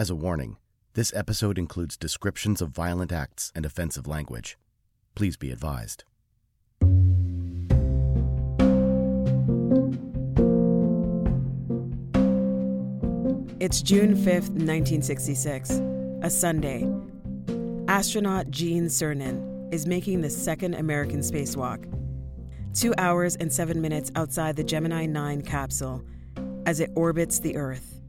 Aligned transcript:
As 0.00 0.08
a 0.08 0.14
warning, 0.14 0.56
this 0.94 1.12
episode 1.14 1.58
includes 1.58 1.94
descriptions 1.94 2.62
of 2.62 2.70
violent 2.70 3.12
acts 3.12 3.52
and 3.54 3.66
offensive 3.66 4.06
language. 4.06 4.56
Please 5.14 5.36
be 5.36 5.50
advised. 5.50 6.04
It's 13.60 13.82
June 13.82 14.14
5th, 14.16 14.48
1966, 14.56 15.82
a 16.22 16.30
Sunday. 16.30 16.90
Astronaut 17.86 18.50
Gene 18.50 18.86
Cernan 18.86 19.70
is 19.70 19.86
making 19.86 20.22
the 20.22 20.30
second 20.30 20.76
American 20.76 21.20
spacewalk, 21.20 21.84
two 22.72 22.94
hours 22.96 23.36
and 23.36 23.52
seven 23.52 23.82
minutes 23.82 24.10
outside 24.16 24.56
the 24.56 24.64
Gemini 24.64 25.04
9 25.04 25.42
capsule 25.42 26.02
as 26.64 26.80
it 26.80 26.88
orbits 26.94 27.38
the 27.40 27.54
Earth. 27.58 28.00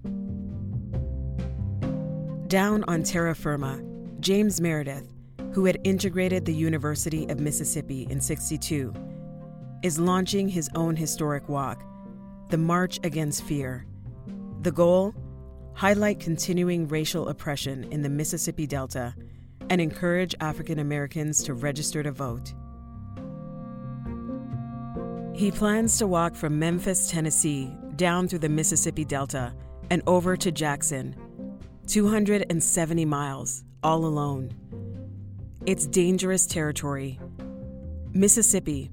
Down 2.52 2.84
on 2.90 3.04
terra 3.04 3.34
firma, 3.34 3.82
James 4.20 4.60
Meredith, 4.60 5.08
who 5.54 5.64
had 5.64 5.80
integrated 5.86 6.44
the 6.44 6.54
University 6.54 7.26
of 7.30 7.40
Mississippi 7.40 8.06
in 8.10 8.20
62, 8.20 8.94
is 9.84 9.98
launching 9.98 10.50
his 10.50 10.70
own 10.76 10.98
historic 10.98 11.48
walk, 11.48 11.82
the 12.50 12.58
March 12.58 13.00
Against 13.06 13.44
Fear. 13.44 13.86
The 14.64 14.72
goal? 14.74 15.16
Highlight 15.76 16.20
continuing 16.20 16.90
racial 16.90 17.30
oppression 17.30 17.86
in 17.86 18.02
the 18.02 18.10
Mississippi 18.10 18.68
Delta 18.68 19.16
and 19.70 19.80
encourage 19.80 20.36
African 20.42 20.80
Americans 20.80 21.44
to 21.44 21.54
register 21.54 22.04
to 22.04 22.12
vote. 22.12 22.54
He 25.34 25.52
plans 25.52 25.98
to 26.00 26.06
walk 26.06 26.36
from 26.36 26.60
Memphis, 26.60 27.10
Tennessee, 27.10 27.74
down 27.96 28.28
through 28.28 28.40
the 28.40 28.50
Mississippi 28.50 29.06
Delta 29.06 29.54
and 29.90 30.02
over 30.06 30.36
to 30.36 30.52
Jackson, 30.52 31.16
270 31.92 33.04
miles, 33.04 33.66
all 33.84 34.06
alone. 34.06 34.50
It's 35.66 35.86
dangerous 35.86 36.46
territory. 36.46 37.20
Mississippi, 38.14 38.90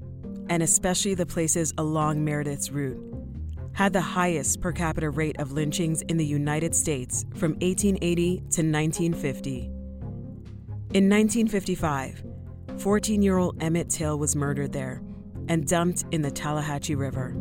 and 0.51 0.65
especially 0.65 1.15
the 1.15 1.25
places 1.25 1.73
along 1.79 2.25
Meredith's 2.25 2.73
route, 2.73 2.99
had 3.73 3.93
the 3.93 4.01
highest 4.01 4.61
per 4.61 4.73
capita 4.73 5.11
rate 5.11 5.39
of 5.39 5.53
lynchings 5.53 6.03
in 6.09 6.17
the 6.17 6.27
United 6.27 6.75
States 6.75 7.25
from 7.37 7.53
1880 7.61 8.37
to 8.37 8.43
1950. 8.43 9.59
In 10.93 11.09
1955, 11.09 12.25
14 12.79 13.23
year 13.23 13.39
old 13.39 13.63
Emmett 13.63 13.91
Till 13.91 14.19
was 14.19 14.35
murdered 14.35 14.73
there 14.73 15.03
and 15.49 15.69
dumped 15.69 16.05
in 16.11 16.23
the 16.23 16.33
Tallahatchie 16.33 16.97
River. 16.97 17.37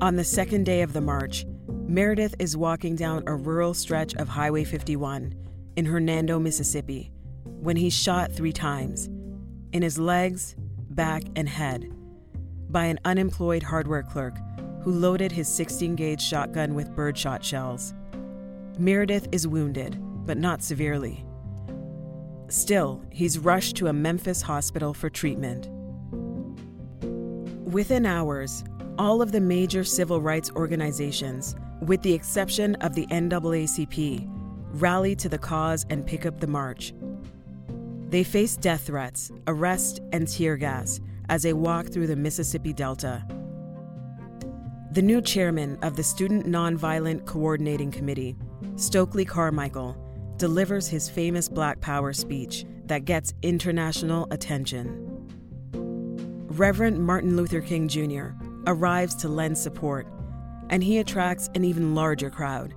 On 0.00 0.16
the 0.16 0.24
second 0.24 0.66
day 0.66 0.82
of 0.82 0.92
the 0.92 1.00
march, 1.00 1.46
Meredith 1.86 2.34
is 2.38 2.56
walking 2.56 2.96
down 2.96 3.22
a 3.26 3.34
rural 3.34 3.74
stretch 3.74 4.14
of 4.14 4.26
Highway 4.26 4.64
51 4.64 5.34
in 5.76 5.84
Hernando, 5.84 6.38
Mississippi, 6.38 7.12
when 7.44 7.76
he's 7.76 7.92
shot 7.92 8.32
three 8.32 8.52
times 8.52 9.10
in 9.72 9.82
his 9.82 9.98
legs, 9.98 10.56
back, 10.90 11.24
and 11.36 11.46
head 11.48 11.92
by 12.70 12.86
an 12.86 12.98
unemployed 13.04 13.62
hardware 13.62 14.02
clerk 14.02 14.34
who 14.82 14.92
loaded 14.92 15.30
his 15.30 15.46
16 15.46 15.94
gauge 15.94 16.22
shotgun 16.22 16.74
with 16.74 16.94
birdshot 16.96 17.44
shells. 17.44 17.92
Meredith 18.78 19.28
is 19.30 19.46
wounded, 19.46 19.98
but 20.24 20.38
not 20.38 20.62
severely. 20.62 21.24
Still, 22.48 23.02
he's 23.10 23.38
rushed 23.38 23.76
to 23.76 23.88
a 23.88 23.92
Memphis 23.92 24.40
hospital 24.40 24.94
for 24.94 25.10
treatment. 25.10 25.68
Within 27.70 28.06
hours, 28.06 28.64
all 28.98 29.20
of 29.20 29.32
the 29.32 29.40
major 29.40 29.84
civil 29.84 30.20
rights 30.20 30.50
organizations, 30.56 31.56
with 31.86 32.02
the 32.02 32.12
exception 32.12 32.74
of 32.76 32.94
the 32.94 33.06
NAACP, 33.06 34.26
rally 34.80 35.14
to 35.16 35.28
the 35.28 35.38
cause 35.38 35.84
and 35.90 36.06
pick 36.06 36.26
up 36.26 36.40
the 36.40 36.46
march. 36.46 36.94
They 38.08 38.24
face 38.24 38.56
death 38.56 38.86
threats, 38.86 39.30
arrest, 39.46 40.00
and 40.12 40.26
tear 40.26 40.56
gas 40.56 41.00
as 41.28 41.42
they 41.42 41.52
walk 41.52 41.86
through 41.88 42.06
the 42.06 42.16
Mississippi 42.16 42.72
Delta. 42.72 43.24
The 44.92 45.02
new 45.02 45.20
chairman 45.20 45.78
of 45.82 45.96
the 45.96 46.04
Student 46.04 46.46
Nonviolent 46.46 47.26
Coordinating 47.26 47.90
Committee, 47.90 48.36
Stokely 48.76 49.24
Carmichael, 49.24 49.96
delivers 50.36 50.88
his 50.88 51.08
famous 51.08 51.48
Black 51.48 51.80
Power 51.80 52.12
speech 52.12 52.64
that 52.86 53.04
gets 53.04 53.34
international 53.42 54.28
attention. 54.30 55.00
Reverend 56.48 57.04
Martin 57.04 57.36
Luther 57.36 57.60
King 57.60 57.88
Jr. 57.88 58.28
arrives 58.66 59.16
to 59.16 59.28
lend 59.28 59.58
support, 59.58 60.06
and 60.74 60.82
he 60.82 60.98
attracts 60.98 61.48
an 61.54 61.62
even 61.62 61.94
larger 61.94 62.28
crowd. 62.28 62.74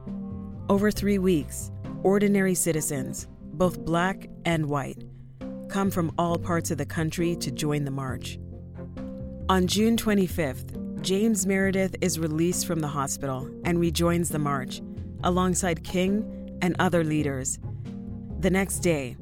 Over 0.70 0.92
three 0.92 1.18
weeks, 1.18 1.72
ordinary 2.04 2.54
citizens, 2.54 3.28
both 3.54 3.80
black 3.80 4.30
and 4.46 4.68
white, 4.68 5.04
come 5.68 5.90
from 5.90 6.12
all 6.16 6.38
parts 6.38 6.70
of 6.70 6.78
the 6.78 6.86
country 6.86 7.36
to 7.38 7.50
join 7.50 7.86
the 7.86 7.92
march. 7.92 8.38
On 9.50 9.66
June 9.66 9.98
25th, 9.98 11.02
James 11.02 11.48
Meredith 11.48 11.96
is 12.00 12.20
released 12.20 12.68
from 12.68 12.82
the 12.82 12.88
hospital 12.88 13.50
and 13.66 13.80
rejoins 13.80 14.30
the 14.30 14.38
march 14.38 14.80
alongside 15.24 15.84
King 15.84 16.60
and 16.62 16.76
other 16.78 17.04
leaders. 17.04 17.58
The 18.42 18.52
next 18.52 18.82
day, 18.82 19.18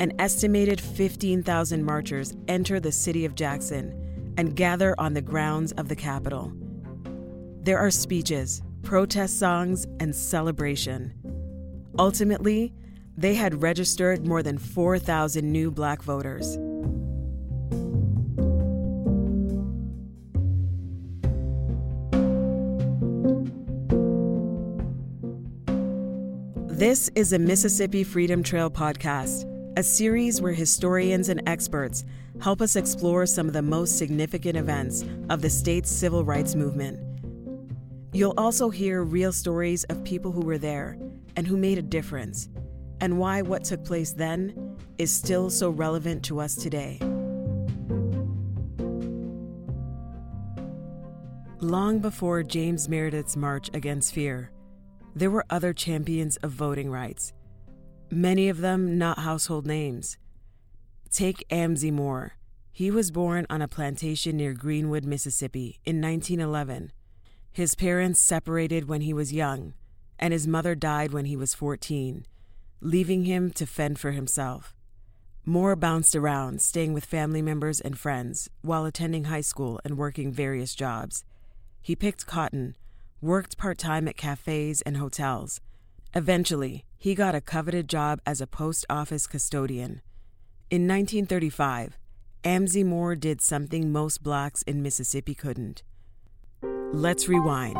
an 0.00 0.12
estimated 0.18 0.82
15,000 0.82 1.82
marchers 1.82 2.36
enter 2.46 2.78
the 2.78 2.92
city 2.92 3.24
of 3.24 3.34
Jackson 3.34 4.34
and 4.36 4.54
gather 4.54 4.94
on 4.98 5.14
the 5.14 5.22
grounds 5.22 5.72
of 5.72 5.88
the 5.88 5.96
Capitol. 5.96 6.52
There 7.68 7.78
are 7.78 7.90
speeches, 7.90 8.62
protest 8.82 9.38
songs, 9.38 9.86
and 10.00 10.16
celebration. 10.16 11.12
Ultimately, 11.98 12.72
they 13.14 13.34
had 13.34 13.60
registered 13.60 14.26
more 14.26 14.42
than 14.42 14.56
4,000 14.56 15.52
new 15.52 15.70
black 15.70 16.02
voters. 16.02 16.56
This 26.72 27.10
is 27.14 27.34
a 27.34 27.38
Mississippi 27.38 28.02
Freedom 28.02 28.42
Trail 28.42 28.70
podcast, 28.70 29.44
a 29.76 29.82
series 29.82 30.40
where 30.40 30.54
historians 30.54 31.28
and 31.28 31.42
experts 31.46 32.06
help 32.40 32.62
us 32.62 32.76
explore 32.76 33.26
some 33.26 33.46
of 33.46 33.52
the 33.52 33.60
most 33.60 33.98
significant 33.98 34.56
events 34.56 35.04
of 35.28 35.42
the 35.42 35.50
state's 35.50 35.90
civil 35.90 36.24
rights 36.24 36.54
movement. 36.54 37.07
You'll 38.18 38.34
also 38.36 38.68
hear 38.68 39.04
real 39.04 39.30
stories 39.30 39.84
of 39.84 40.02
people 40.02 40.32
who 40.32 40.40
were 40.40 40.58
there 40.58 40.98
and 41.36 41.46
who 41.46 41.56
made 41.56 41.78
a 41.78 41.82
difference 41.82 42.48
and 43.00 43.16
why 43.16 43.42
what 43.42 43.62
took 43.62 43.84
place 43.84 44.10
then 44.10 44.76
is 44.98 45.12
still 45.12 45.50
so 45.50 45.70
relevant 45.70 46.24
to 46.24 46.40
us 46.40 46.56
today. 46.56 46.98
Long 51.60 52.00
before 52.00 52.42
James 52.42 52.88
Meredith's 52.88 53.36
March 53.36 53.70
Against 53.72 54.12
Fear, 54.12 54.50
there 55.14 55.30
were 55.30 55.44
other 55.48 55.72
champions 55.72 56.38
of 56.38 56.50
voting 56.50 56.90
rights, 56.90 57.32
many 58.10 58.48
of 58.48 58.58
them 58.58 58.98
not 58.98 59.20
household 59.20 59.64
names. 59.64 60.18
Take 61.12 61.46
Amzie 61.50 61.92
Moore. 61.92 62.32
He 62.72 62.90
was 62.90 63.12
born 63.12 63.46
on 63.48 63.62
a 63.62 63.68
plantation 63.68 64.36
near 64.36 64.54
Greenwood, 64.54 65.04
Mississippi 65.04 65.78
in 65.84 66.00
1911. 66.02 66.90
His 67.58 67.74
parents 67.74 68.20
separated 68.20 68.88
when 68.88 69.00
he 69.00 69.12
was 69.12 69.32
young, 69.32 69.74
and 70.16 70.32
his 70.32 70.46
mother 70.46 70.76
died 70.76 71.12
when 71.12 71.24
he 71.24 71.34
was 71.34 71.54
14 71.54 72.24
leaving 72.80 73.24
him 73.24 73.50
to 73.50 73.66
fend 73.66 73.98
for 73.98 74.12
himself. 74.12 74.76
Moore 75.44 75.74
bounced 75.74 76.14
around, 76.14 76.62
staying 76.62 76.92
with 76.92 77.04
family 77.04 77.42
members 77.42 77.80
and 77.80 77.98
friends 77.98 78.48
while 78.62 78.84
attending 78.84 79.24
high 79.24 79.40
school 79.40 79.80
and 79.84 79.98
working 79.98 80.30
various 80.30 80.72
jobs. 80.72 81.24
He 81.82 81.96
picked 81.96 82.28
cotton, 82.28 82.76
worked 83.20 83.58
part 83.58 83.76
time 83.76 84.06
at 84.06 84.16
cafes 84.16 84.80
and 84.82 84.96
hotels. 84.96 85.60
Eventually, 86.14 86.84
he 86.96 87.16
got 87.16 87.34
a 87.34 87.40
coveted 87.40 87.88
job 87.88 88.20
as 88.24 88.40
a 88.40 88.46
post 88.46 88.86
office 88.88 89.26
custodian. 89.26 90.00
In 90.70 90.86
1935, 90.86 91.98
Amzie 92.44 92.86
Moore 92.86 93.16
did 93.16 93.40
something 93.40 93.90
most 93.90 94.22
blacks 94.22 94.62
in 94.62 94.80
Mississippi 94.80 95.34
couldn't. 95.34 95.82
Let's 96.94 97.28
rewind. 97.28 97.76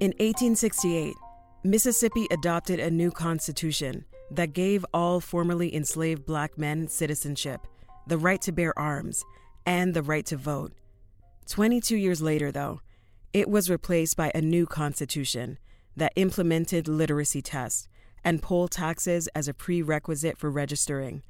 In 0.00 0.10
1868, 0.18 1.14
Mississippi 1.62 2.26
adopted 2.32 2.80
a 2.80 2.90
new 2.90 3.12
constitution 3.12 4.04
that 4.32 4.54
gave 4.54 4.84
all 4.92 5.20
formerly 5.20 5.72
enslaved 5.72 6.26
black 6.26 6.58
men 6.58 6.88
citizenship, 6.88 7.66
the 8.08 8.18
right 8.18 8.42
to 8.42 8.50
bear 8.50 8.76
arms, 8.76 9.24
and 9.64 9.94
the 9.94 10.02
right 10.02 10.26
to 10.26 10.36
vote. 10.36 10.72
22 11.46 11.96
years 11.96 12.20
later, 12.20 12.50
though, 12.50 12.80
it 13.32 13.48
was 13.48 13.70
replaced 13.70 14.16
by 14.16 14.32
a 14.34 14.40
new 14.40 14.66
constitution 14.66 15.58
that 15.96 16.12
implemented 16.16 16.88
literacy 16.88 17.40
tests 17.40 17.88
and 18.24 18.42
poll 18.42 18.66
taxes 18.66 19.28
as 19.28 19.46
a 19.46 19.54
prerequisite 19.54 20.38
for 20.38 20.50
registering, 20.50 21.22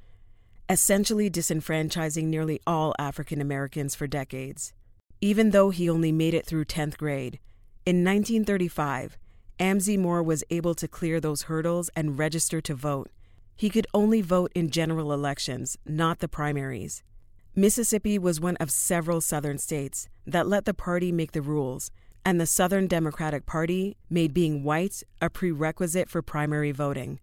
essentially 0.70 1.28
disenfranchising 1.28 2.24
nearly 2.24 2.60
all 2.66 2.94
African 2.98 3.40
Americans 3.40 3.94
for 3.94 4.06
decades. 4.06 4.72
even 5.20 5.50
though 5.50 5.70
he 5.70 5.88
only 5.90 6.12
made 6.12 6.34
it 6.34 6.46
through 6.46 6.64
10th 6.64 6.96
grade. 6.96 7.38
In 7.84 8.04
1935, 8.04 9.18
Amzie 9.58 9.98
Moore 9.98 10.22
was 10.22 10.44
able 10.50 10.74
to 10.74 10.88
clear 10.88 11.20
those 11.20 11.42
hurdles 11.42 11.90
and 11.94 12.18
register 12.18 12.60
to 12.62 12.74
vote. 12.74 13.10
He 13.54 13.68
could 13.68 13.86
only 13.92 14.22
vote 14.22 14.50
in 14.54 14.70
general 14.70 15.12
elections, 15.12 15.76
not 15.84 16.20
the 16.20 16.28
primaries. 16.28 17.02
Mississippi 17.54 18.18
was 18.18 18.40
one 18.40 18.56
of 18.56 18.70
several 18.70 19.20
southern 19.20 19.58
states 19.58 20.08
that 20.26 20.46
let 20.46 20.64
the 20.64 20.72
party 20.72 21.12
make 21.12 21.32
the 21.32 21.42
rules, 21.42 21.90
and 22.24 22.40
the 22.40 22.46
Southern 22.46 22.86
Democratic 22.86 23.44
Party 23.44 23.96
made 24.08 24.32
being 24.32 24.62
white 24.62 25.02
a 25.20 25.28
prerequisite 25.28 26.08
for 26.08 26.22
primary 26.22 26.72
voting. 26.72 27.18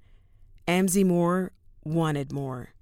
Amzie 0.68 1.06
Moore 1.06 1.52
wanted 1.84 2.32
more. 2.32 2.74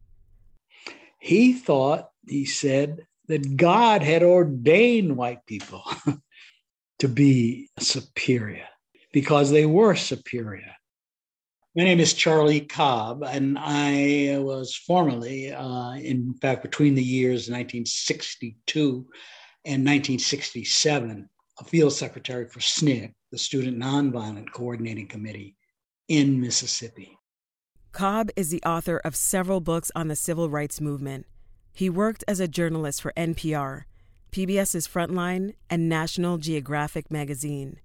He 1.25 1.53
thought, 1.53 2.09
he 2.27 2.45
said, 2.45 3.07
that 3.29 3.57
God 3.57 4.03
had 4.03 4.21
ordained 4.21 5.17
white 5.17 5.43
people 5.47 5.83
to 6.99 7.07
be 7.07 7.71
superior 7.79 8.67
because 9.11 9.49
they 9.49 9.65
were 9.65 9.95
superior. 9.95 10.71
My 11.75 11.83
name 11.83 11.99
is 11.99 12.13
Charlie 12.13 12.61
Cobb, 12.61 13.23
and 13.23 13.57
I 13.59 14.37
was 14.37 14.75
formerly, 14.75 15.51
uh, 15.51 15.93
in 15.93 16.35
fact, 16.35 16.61
between 16.61 16.93
the 16.93 17.01
years 17.01 17.49
1962 17.49 19.07
and 19.65 19.83
1967, 19.83 21.27
a 21.59 21.63
field 21.63 21.93
secretary 21.93 22.47
for 22.47 22.59
SNCC, 22.59 23.15
the 23.31 23.39
Student 23.39 23.79
Nonviolent 23.79 24.51
Coordinating 24.51 25.07
Committee 25.07 25.55
in 26.07 26.39
Mississippi. 26.39 27.17
Cobb 27.95 28.29
is 28.35 28.49
the 28.49 28.61
author 28.63 28.97
of 29.05 29.15
several 29.15 29.61
books 29.61 29.89
on 29.95 30.09
the 30.09 30.17
civil 30.17 30.49
rights 30.49 30.81
movement. 30.81 31.25
He 31.71 31.89
worked 31.89 32.25
as 32.27 32.41
a 32.41 32.47
journalist 32.49 33.01
for 33.01 33.13
NPR, 33.15 33.83
PBS's 34.33 34.85
Frontline, 34.85 35.53
and 35.69 35.87
National 35.87 36.37
Geographic 36.37 37.09
magazine. 37.09 37.79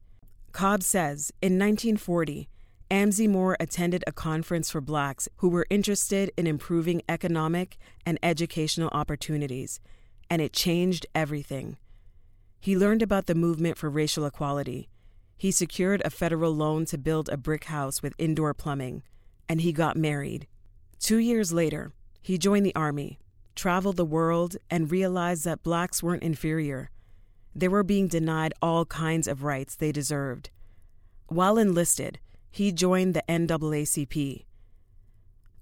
Cobb 0.50 0.82
says 0.82 1.30
in 1.40 1.60
1940, 1.60 2.48
Amzie 2.90 3.28
Moore 3.28 3.56
attended 3.60 4.02
a 4.04 4.10
conference 4.10 4.68
for 4.68 4.80
blacks 4.80 5.28
who 5.36 5.48
were 5.48 5.68
interested 5.70 6.32
in 6.36 6.48
improving 6.48 7.02
economic 7.08 7.78
and 8.04 8.18
educational 8.20 8.90
opportunities, 8.92 9.78
and 10.28 10.42
it 10.42 10.52
changed 10.52 11.06
everything. 11.14 11.76
He 12.58 12.76
learned 12.76 13.02
about 13.02 13.26
the 13.26 13.36
movement 13.36 13.78
for 13.78 13.88
racial 13.88 14.26
equality. 14.26 14.88
He 15.36 15.52
secured 15.52 16.02
a 16.04 16.10
federal 16.10 16.52
loan 16.52 16.84
to 16.86 16.98
build 16.98 17.28
a 17.28 17.36
brick 17.36 17.66
house 17.66 18.02
with 18.02 18.16
indoor 18.18 18.54
plumbing, 18.54 19.04
and 19.48 19.60
he 19.60 19.72
got 19.72 19.96
married. 19.96 20.46
Two 20.98 21.18
years 21.18 21.52
later, 21.52 21.92
he 22.20 22.38
joined 22.38 22.66
the 22.66 22.74
Army, 22.74 23.18
traveled 23.54 23.96
the 23.96 24.04
world, 24.04 24.56
and 24.70 24.90
realized 24.90 25.44
that 25.44 25.62
blacks 25.62 26.02
weren't 26.02 26.22
inferior. 26.22 26.90
They 27.54 27.68
were 27.68 27.82
being 27.82 28.08
denied 28.08 28.54
all 28.62 28.84
kinds 28.84 29.26
of 29.26 29.42
rights 29.42 29.74
they 29.76 29.92
deserved. 29.92 30.50
While 31.26 31.58
enlisted, 31.58 32.18
he 32.50 32.72
joined 32.72 33.14
the 33.14 33.24
NAACP. 33.28 34.44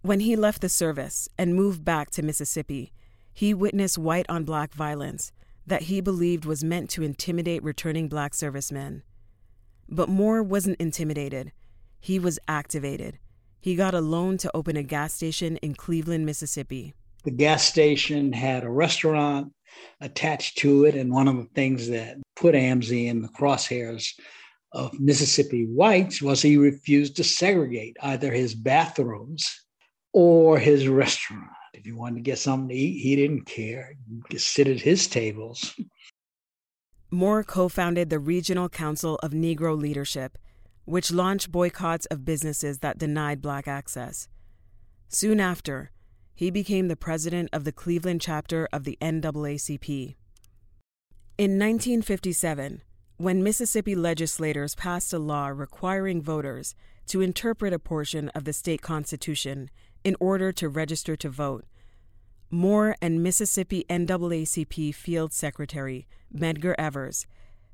When 0.02 0.20
he 0.20 0.36
left 0.36 0.60
the 0.60 0.68
service 0.68 1.28
and 1.36 1.54
moved 1.54 1.84
back 1.84 2.10
to 2.10 2.22
Mississippi, 2.22 2.92
he 3.32 3.52
witnessed 3.54 3.98
white 3.98 4.26
on 4.28 4.44
black 4.44 4.72
violence 4.72 5.32
that 5.66 5.82
he 5.82 6.00
believed 6.00 6.44
was 6.44 6.64
meant 6.64 6.88
to 6.90 7.02
intimidate 7.02 7.62
returning 7.62 8.08
black 8.08 8.34
servicemen. 8.34 9.02
But 9.88 10.08
Moore 10.08 10.42
wasn't 10.42 10.80
intimidated, 10.80 11.52
he 12.00 12.18
was 12.18 12.38
activated. 12.48 13.18
He 13.60 13.74
got 13.74 13.94
a 13.94 14.00
loan 14.00 14.38
to 14.38 14.50
open 14.54 14.76
a 14.76 14.82
gas 14.82 15.14
station 15.14 15.56
in 15.58 15.74
Cleveland, 15.74 16.24
Mississippi. 16.24 16.94
The 17.24 17.30
gas 17.30 17.64
station 17.64 18.32
had 18.32 18.64
a 18.64 18.70
restaurant 18.70 19.52
attached 20.00 20.58
to 20.58 20.84
it, 20.84 20.94
and 20.94 21.12
one 21.12 21.28
of 21.28 21.36
the 21.36 21.48
things 21.54 21.88
that 21.88 22.18
put 22.36 22.54
Amzie 22.54 23.08
in 23.08 23.20
the 23.20 23.28
crosshairs 23.28 24.12
of 24.72 24.98
Mississippi 25.00 25.64
whites 25.64 26.22
was 26.22 26.40
he 26.40 26.56
refused 26.56 27.16
to 27.16 27.24
segregate 27.24 27.96
either 28.02 28.32
his 28.32 28.54
bathrooms 28.54 29.64
or 30.12 30.58
his 30.58 30.88
restaurant. 30.88 31.50
If 31.74 31.86
you 31.86 31.96
wanted 31.96 32.16
to 32.16 32.22
get 32.22 32.38
something 32.38 32.68
to 32.68 32.74
eat, 32.74 33.00
he 33.02 33.16
didn't 33.16 33.46
care. 33.46 33.94
Just 34.30 34.52
sit 34.52 34.68
at 34.68 34.80
his 34.80 35.06
tables. 35.06 35.74
Moore 37.10 37.42
co 37.42 37.68
founded 37.68 38.10
the 38.10 38.18
Regional 38.18 38.68
Council 38.68 39.16
of 39.22 39.32
Negro 39.32 39.78
Leadership, 39.78 40.38
which 40.88 41.12
launched 41.12 41.52
boycotts 41.52 42.06
of 42.06 42.24
businesses 42.24 42.78
that 42.78 42.98
denied 42.98 43.42
black 43.42 43.68
access. 43.68 44.26
Soon 45.08 45.38
after, 45.38 45.90
he 46.34 46.50
became 46.50 46.88
the 46.88 46.96
president 46.96 47.50
of 47.52 47.64
the 47.64 47.72
Cleveland 47.72 48.22
chapter 48.22 48.66
of 48.72 48.84
the 48.84 48.96
NAACP. 49.02 50.16
In 51.36 51.52
1957, 51.52 52.82
when 53.18 53.42
Mississippi 53.42 53.94
legislators 53.94 54.74
passed 54.74 55.12
a 55.12 55.18
law 55.18 55.48
requiring 55.48 56.22
voters 56.22 56.74
to 57.08 57.20
interpret 57.20 57.74
a 57.74 57.78
portion 57.78 58.30
of 58.30 58.44
the 58.44 58.52
state 58.54 58.80
constitution 58.80 59.68
in 60.04 60.16
order 60.20 60.52
to 60.52 60.68
register 60.70 61.16
to 61.16 61.28
vote, 61.28 61.66
Moore 62.50 62.96
and 63.02 63.22
Mississippi 63.22 63.84
NAACP 63.90 64.94
Field 64.94 65.34
Secretary 65.34 66.06
Medgar 66.34 66.74
Evers 66.78 67.26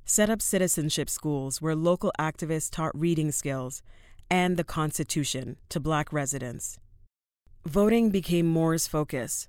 set 0.04 0.30
up 0.30 0.42
citizenship 0.42 1.08
schools 1.08 1.60
where 1.62 1.74
local 1.74 2.12
activists 2.18 2.70
taught 2.70 2.98
reading 2.98 3.32
skills 3.32 3.82
and 4.30 4.56
the 4.56 4.64
Constitution 4.64 5.56
to 5.68 5.80
black 5.80 6.12
residents. 6.12 6.78
Voting 7.66 8.10
became 8.10 8.46
Moore's 8.46 8.86
focus, 8.86 9.48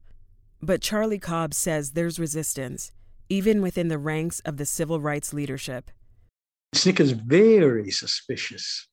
but 0.62 0.82
Charlie 0.82 1.20
Cobb 1.20 1.54
says 1.54 1.92
there's 1.92 2.20
resistance 2.20 2.92
even 3.30 3.62
within 3.62 3.88
the 3.88 3.98
ranks 3.98 4.40
of 4.42 4.58
the 4.58 4.66
civil 4.66 5.00
rights 5.00 5.34
leadership. 5.34 5.90
SNCC 6.76 7.00
is 7.00 7.12
very 7.12 7.90
suspicious 7.90 8.88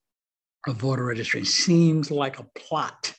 of 0.67 0.77
voter 0.77 1.05
registration. 1.05 1.47
Seems 1.47 2.11
like 2.11 2.39
a 2.39 2.47
plot 2.57 3.15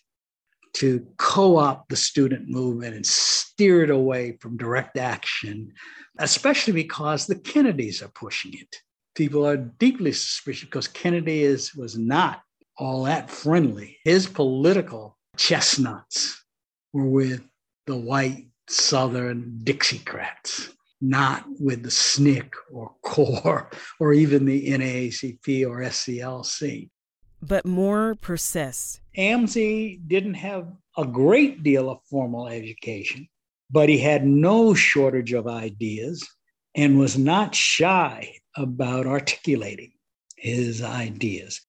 to 0.74 1.06
co 1.18 1.58
opt 1.58 1.90
the 1.90 1.96
student 1.96 2.50
movement 2.50 2.96
and 2.96 3.06
steer 3.06 3.84
it 3.84 3.90
away 3.90 4.38
from 4.40 4.58
direct 4.58 4.98
action, 4.98 5.72
especially 6.20 6.74
because 6.74 7.26
the 7.26 7.36
Kennedys 7.36 8.02
are 8.02 8.12
pushing 8.16 8.54
it. 8.54 8.76
People 9.16 9.46
are 9.46 9.58
deeply 9.58 10.12
suspicious 10.12 10.66
because 10.66 10.88
Kennedy 10.88 11.44
is, 11.44 11.76
was 11.76 11.98
not 11.98 12.42
all 12.78 13.04
that 13.04 13.30
friendly. 13.30 13.98
His 14.04 14.26
political 14.26 15.18
chestnuts 15.38 16.44
were 16.92 17.06
with 17.06 17.48
the 17.86 17.96
white 17.96 18.48
Southern 18.68 19.60
Dixiecrats 19.64 20.74
not 21.04 21.44
with 21.60 21.84
the 21.84 21.90
SNCC 21.90 22.50
or 22.72 22.96
CORE 23.04 23.70
or 24.00 24.14
even 24.14 24.46
the 24.46 24.70
NAACP 24.70 25.68
or 25.68 25.82
SCLC. 25.82 26.90
But 27.46 27.66
Moore 27.66 28.16
persists. 28.16 29.02
Amzie 29.18 30.00
didn't 30.08 30.36
have 30.36 30.66
a 30.98 31.06
great 31.06 31.62
deal 31.62 31.90
of 31.90 32.00
formal 32.10 32.48
education, 32.48 33.28
but 33.70 33.90
he 33.90 33.98
had 33.98 34.26
no 34.26 34.74
shortage 34.74 35.34
of 35.34 35.46
ideas 35.46 36.26
and 36.74 36.98
was 36.98 37.18
not 37.18 37.54
shy 37.54 38.38
about 38.56 39.06
articulating 39.06 39.92
his 40.38 40.82
ideas. 40.82 41.60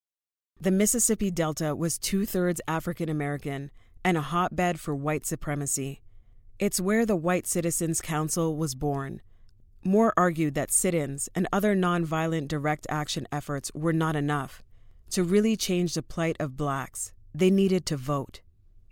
The 0.60 0.70
Mississippi 0.70 1.32
Delta 1.32 1.74
was 1.74 1.98
two 1.98 2.24
thirds 2.24 2.60
African 2.68 3.08
American 3.08 3.72
and 4.04 4.16
a 4.16 4.22
hotbed 4.22 4.78
for 4.78 4.94
white 4.94 5.26
supremacy. 5.26 6.02
It's 6.60 6.80
where 6.80 7.04
the 7.04 7.16
White 7.16 7.48
Citizens 7.48 8.00
Council 8.00 8.56
was 8.56 8.76
born. 8.76 9.22
Moore 9.84 10.14
argued 10.16 10.54
that 10.54 10.70
sit 10.70 10.94
ins 10.94 11.28
and 11.34 11.48
other 11.52 11.74
nonviolent 11.74 12.46
direct 12.46 12.86
action 12.88 13.26
efforts 13.32 13.72
were 13.74 13.92
not 13.92 14.14
enough. 14.14 14.62
To 15.14 15.22
really 15.22 15.56
change 15.56 15.94
the 15.94 16.02
plight 16.02 16.36
of 16.40 16.56
blacks, 16.56 17.12
they 17.32 17.48
needed 17.48 17.86
to 17.86 17.96
vote. 17.96 18.40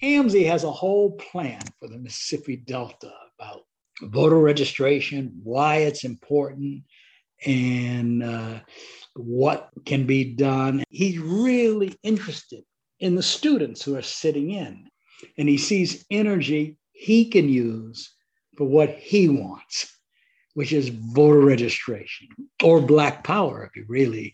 Amzie 0.04 0.46
has 0.46 0.62
a 0.62 0.70
whole 0.70 1.16
plan 1.16 1.60
for 1.80 1.88
the 1.88 1.98
Mississippi 1.98 2.54
Delta 2.54 3.12
about 3.36 3.62
voter 4.02 4.38
registration, 4.38 5.32
why 5.42 5.78
it's 5.78 6.04
important, 6.04 6.84
and 7.44 8.22
uh, 8.22 8.60
what 9.16 9.70
can 9.84 10.06
be 10.06 10.32
done. 10.32 10.84
He's 10.90 11.18
really 11.18 11.96
interested 12.04 12.62
in 13.00 13.16
the 13.16 13.22
students 13.24 13.82
who 13.82 13.96
are 13.96 14.02
sitting 14.02 14.52
in, 14.52 14.88
and 15.38 15.48
he 15.48 15.58
sees 15.58 16.04
energy 16.08 16.76
he 16.92 17.30
can 17.30 17.48
use 17.48 18.14
for 18.56 18.68
what 18.68 18.90
he 18.90 19.28
wants, 19.28 19.92
which 20.54 20.72
is 20.72 20.88
voter 20.88 21.40
registration 21.40 22.28
or 22.62 22.80
Black 22.80 23.24
Power, 23.24 23.64
if 23.64 23.74
you 23.74 23.86
really 23.88 24.32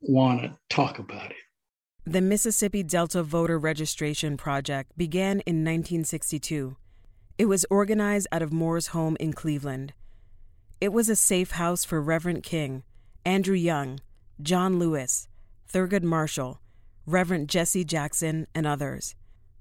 want 0.00 0.42
to 0.42 0.56
talk 0.68 0.98
about 0.98 1.30
it. 1.30 1.36
The 2.04 2.20
Mississippi 2.20 2.82
Delta 2.82 3.22
Voter 3.22 3.58
Registration 3.58 4.36
Project 4.36 4.96
began 4.96 5.40
in 5.40 5.64
1962. 5.64 6.76
It 7.36 7.46
was 7.46 7.66
organized 7.70 8.26
out 8.32 8.42
of 8.42 8.52
Moore's 8.52 8.88
home 8.88 9.16
in 9.20 9.32
Cleveland. 9.32 9.92
It 10.80 10.92
was 10.92 11.08
a 11.08 11.16
safe 11.16 11.52
house 11.52 11.84
for 11.84 12.00
Reverend 12.00 12.42
King, 12.42 12.82
Andrew 13.24 13.56
Young, 13.56 14.00
John 14.40 14.78
Lewis, 14.78 15.28
Thurgood 15.70 16.02
Marshall, 16.02 16.60
Reverend 17.04 17.48
Jesse 17.48 17.84
Jackson, 17.84 18.46
and 18.54 18.66
others. 18.66 19.14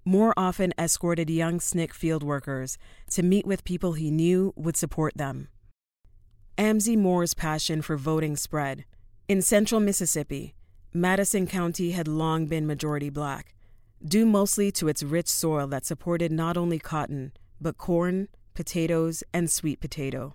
Moore 0.05 0.33
often 0.37 0.73
escorted 0.77 1.29
young 1.29 1.59
SNCC 1.59 1.91
field 1.91 2.23
workers 2.23 2.77
to 3.09 3.23
meet 3.23 3.45
with 3.45 3.65
people 3.65 3.93
he 3.93 4.09
knew 4.09 4.53
would 4.55 4.77
support 4.77 5.17
them. 5.17 5.49
Amzie 6.57 6.97
Moore's 6.97 7.33
passion 7.33 7.81
for 7.81 7.97
voting 7.97 8.37
spread. 8.37 8.85
In 9.29 9.41
central 9.41 9.81
Mississippi, 9.81 10.55
Madison 10.93 11.47
County 11.47 11.91
had 11.91 12.07
long 12.07 12.45
been 12.45 12.65
majority 12.65 13.09
black, 13.09 13.53
due 14.01 14.25
mostly 14.25 14.71
to 14.71 14.87
its 14.87 15.03
rich 15.03 15.27
soil 15.27 15.67
that 15.67 15.85
supported 15.85 16.31
not 16.31 16.55
only 16.55 16.79
cotton, 16.79 17.33
but 17.59 17.77
corn, 17.77 18.29
potatoes, 18.53 19.25
and 19.33 19.51
sweet 19.51 19.81
potato. 19.81 20.33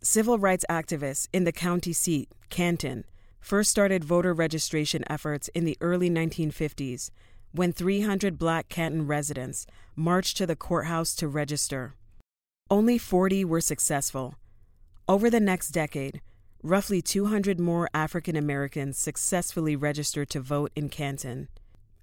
Civil 0.00 0.38
rights 0.38 0.64
activists 0.70 1.26
in 1.32 1.42
the 1.42 1.50
county 1.50 1.92
seat, 1.92 2.28
Canton, 2.50 3.04
first 3.40 3.68
started 3.68 4.04
voter 4.04 4.32
registration 4.32 5.02
efforts 5.10 5.48
in 5.48 5.64
the 5.64 5.76
early 5.80 6.08
1950s 6.08 7.10
when 7.50 7.72
300 7.72 8.38
black 8.38 8.68
Canton 8.68 9.08
residents 9.08 9.66
marched 9.96 10.36
to 10.36 10.46
the 10.46 10.54
courthouse 10.54 11.16
to 11.16 11.26
register. 11.26 11.94
Only 12.70 12.96
40 12.96 13.44
were 13.44 13.60
successful. 13.60 14.36
Over 15.08 15.30
the 15.30 15.40
next 15.40 15.70
decade, 15.70 16.20
roughly 16.62 17.00
200 17.00 17.58
more 17.58 17.88
African 17.94 18.36
Americans 18.36 18.98
successfully 18.98 19.76
registered 19.76 20.30
to 20.30 20.40
vote 20.40 20.72
in 20.76 20.88
Canton. 20.88 21.48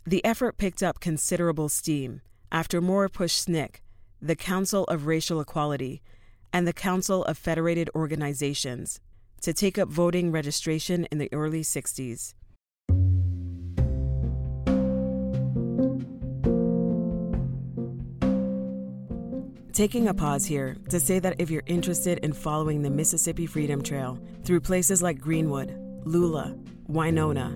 The 0.05 0.23
effort 0.25 0.57
picked 0.57 0.81
up 0.81 0.99
considerable 0.99 1.69
steam 1.69 2.21
after 2.51 2.81
Moore 2.81 3.09
pushed 3.09 3.47
SNCC, 3.47 3.81
the 4.21 4.35
Council 4.35 4.85
of 4.85 5.05
Racial 5.05 5.39
Equality, 5.39 6.01
and 6.51 6.67
the 6.67 6.73
Council 6.73 7.23
of 7.25 7.37
Federated 7.37 7.89
Organizations 7.93 8.99
to 9.41 9.53
take 9.53 9.77
up 9.77 9.89
voting 9.89 10.31
registration 10.31 11.05
in 11.11 11.17
the 11.17 11.29
early 11.31 11.61
60s. 11.61 12.33
Taking 19.77 20.07
a 20.07 20.13
pause 20.15 20.43
here 20.43 20.75
to 20.89 20.99
say 20.99 21.19
that 21.19 21.35
if 21.37 21.51
you're 21.51 21.61
interested 21.67 22.17
in 22.25 22.33
following 22.33 22.81
the 22.81 22.89
Mississippi 22.89 23.45
Freedom 23.45 23.83
Trail 23.83 24.19
through 24.43 24.61
places 24.61 25.03
like 25.03 25.19
Greenwood, 25.19 25.77
Lula, 26.03 26.57
Winona, 26.87 27.53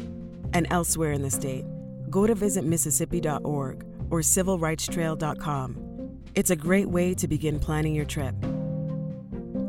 and 0.54 0.68
elsewhere 0.70 1.14
in 1.14 1.24
the 1.24 1.32
state, 1.32 1.66
go 2.12 2.28
to 2.28 2.36
visit 2.36 2.64
Mississippi.org 2.64 3.84
or 4.12 4.20
civilrightstrail.com. 4.20 6.20
It's 6.36 6.52
a 6.52 6.56
great 6.56 6.88
way 6.88 7.16
to 7.16 7.28
begin 7.28 7.60
planning 7.60 7.96
your 7.96 8.06
trip. 8.06 8.36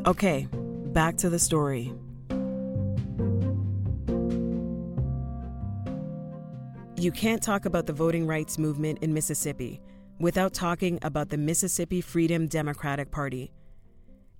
Okay, 0.04 0.47
back 0.52 1.16
to 1.16 1.30
the 1.30 1.38
story. 1.38 1.94
You 6.99 7.12
can't 7.12 7.42
talk 7.42 7.64
about 7.64 7.87
the 7.87 7.94
voting 7.94 8.26
rights 8.26 8.59
movement 8.59 8.99
in 9.00 9.14
Mississippi 9.14 9.80
without 10.23 10.55
talking 10.55 11.00
about 11.02 11.31
the 11.31 11.37
Mississippi 11.37 12.00
Freedom 12.00 12.47
Democratic 12.47 13.11
Party. 13.11 13.52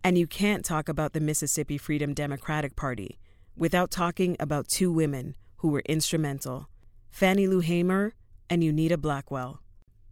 And 0.05 0.17
you 0.17 0.29
can't 0.29 0.65
talk 0.65 0.89
about 0.89 1.13
the 1.13 1.19
Mississippi 1.19 1.77
Freedom 1.77 2.15
Democratic 2.15 2.77
Party 2.77 3.19
without 3.57 3.91
talking 3.91 4.37
about 4.39 4.69
two 4.69 4.93
women 4.93 5.35
who 5.57 5.71
were 5.71 5.83
instrumental 5.89 6.69
Fannie 7.11 7.49
Lou 7.49 7.59
Hamer 7.59 8.15
and 8.49 8.63
Unita 8.63 8.97
Blackwell. 8.97 9.61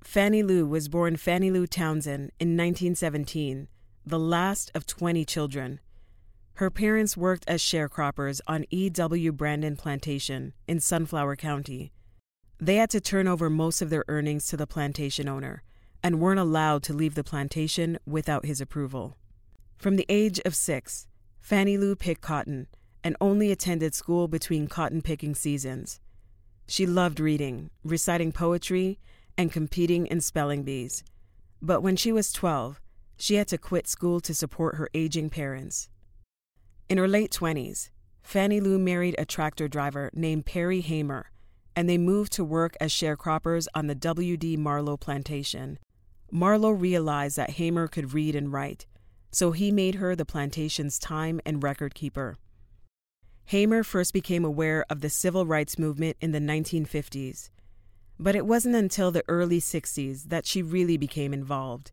Fannie 0.02 0.42
Lou 0.42 0.66
was 0.66 0.88
born 0.88 1.16
Fannie 1.16 1.52
Lou 1.52 1.68
Townsend 1.68 2.32
in 2.40 2.56
1917 2.56 3.68
the 4.04 4.18
last 4.18 4.72
of 4.74 4.86
20 4.86 5.24
children. 5.24 5.78
Her 6.54 6.70
parents 6.70 7.16
worked 7.16 7.44
as 7.46 7.62
sharecroppers 7.62 8.40
on 8.48 8.64
E.W. 8.70 9.30
Brandon 9.30 9.76
Plantation 9.76 10.52
in 10.66 10.80
Sunflower 10.80 11.36
County. 11.36 11.92
They 12.62 12.76
had 12.76 12.90
to 12.90 13.00
turn 13.00 13.26
over 13.26 13.48
most 13.48 13.80
of 13.80 13.88
their 13.88 14.04
earnings 14.08 14.46
to 14.48 14.56
the 14.56 14.66
plantation 14.66 15.28
owner 15.28 15.62
and 16.02 16.20
weren't 16.20 16.40
allowed 16.40 16.82
to 16.84 16.92
leave 16.92 17.14
the 17.14 17.24
plantation 17.24 17.98
without 18.06 18.44
his 18.44 18.60
approval. 18.60 19.16
From 19.78 19.96
the 19.96 20.04
age 20.10 20.40
of 20.44 20.54
six, 20.54 21.06
Fannie 21.40 21.78
Lou 21.78 21.96
picked 21.96 22.20
cotton 22.20 22.66
and 23.02 23.16
only 23.18 23.50
attended 23.50 23.94
school 23.94 24.28
between 24.28 24.66
cotton 24.66 25.00
picking 25.00 25.34
seasons. 25.34 26.00
She 26.66 26.86
loved 26.86 27.18
reading, 27.18 27.70
reciting 27.82 28.30
poetry, 28.30 28.98
and 29.38 29.50
competing 29.50 30.06
in 30.06 30.20
spelling 30.20 30.62
bees. 30.62 31.02
But 31.62 31.80
when 31.80 31.96
she 31.96 32.12
was 32.12 32.30
12, 32.30 32.78
she 33.16 33.36
had 33.36 33.48
to 33.48 33.58
quit 33.58 33.88
school 33.88 34.20
to 34.20 34.34
support 34.34 34.76
her 34.76 34.90
aging 34.92 35.30
parents. 35.30 35.88
In 36.90 36.98
her 36.98 37.08
late 37.08 37.30
20s, 37.30 37.88
Fannie 38.22 38.60
Lou 38.60 38.78
married 38.78 39.14
a 39.18 39.24
tractor 39.24 39.66
driver 39.66 40.10
named 40.12 40.44
Perry 40.44 40.82
Hamer, 40.82 41.30
and 41.80 41.88
they 41.88 41.96
moved 41.96 42.30
to 42.30 42.44
work 42.44 42.76
as 42.78 42.92
sharecroppers 42.92 43.66
on 43.74 43.86
the 43.86 43.94
W.D. 43.94 44.54
Marlowe 44.58 44.98
plantation. 44.98 45.78
Marlowe 46.30 46.68
realized 46.68 47.38
that 47.38 47.52
Hamer 47.52 47.88
could 47.88 48.12
read 48.12 48.36
and 48.36 48.52
write, 48.52 48.84
so 49.32 49.52
he 49.52 49.72
made 49.72 49.94
her 49.94 50.14
the 50.14 50.26
plantation's 50.26 50.98
time 50.98 51.40
and 51.46 51.62
record 51.62 51.94
keeper. 51.94 52.36
Hamer 53.46 53.82
first 53.82 54.12
became 54.12 54.44
aware 54.44 54.84
of 54.90 55.00
the 55.00 55.08
civil 55.08 55.46
rights 55.46 55.78
movement 55.78 56.18
in 56.20 56.32
the 56.32 56.38
1950s, 56.38 57.48
but 58.18 58.36
it 58.36 58.44
wasn't 58.44 58.74
until 58.74 59.10
the 59.10 59.24
early 59.26 59.58
60s 59.58 60.24
that 60.24 60.44
she 60.44 60.60
really 60.60 60.98
became 60.98 61.32
involved. 61.32 61.92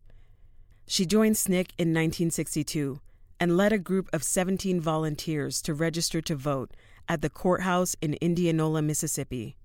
She 0.86 1.06
joined 1.06 1.36
SNCC 1.36 1.70
in 1.78 1.94
1962 1.94 3.00
and 3.40 3.56
led 3.56 3.72
a 3.72 3.78
group 3.78 4.10
of 4.12 4.22
17 4.22 4.82
volunteers 4.82 5.62
to 5.62 5.72
register 5.72 6.20
to 6.20 6.36
vote 6.36 6.72
at 7.08 7.22
the 7.22 7.30
courthouse 7.30 7.96
in 8.02 8.18
Indianola, 8.20 8.82
Mississippi. 8.82 9.56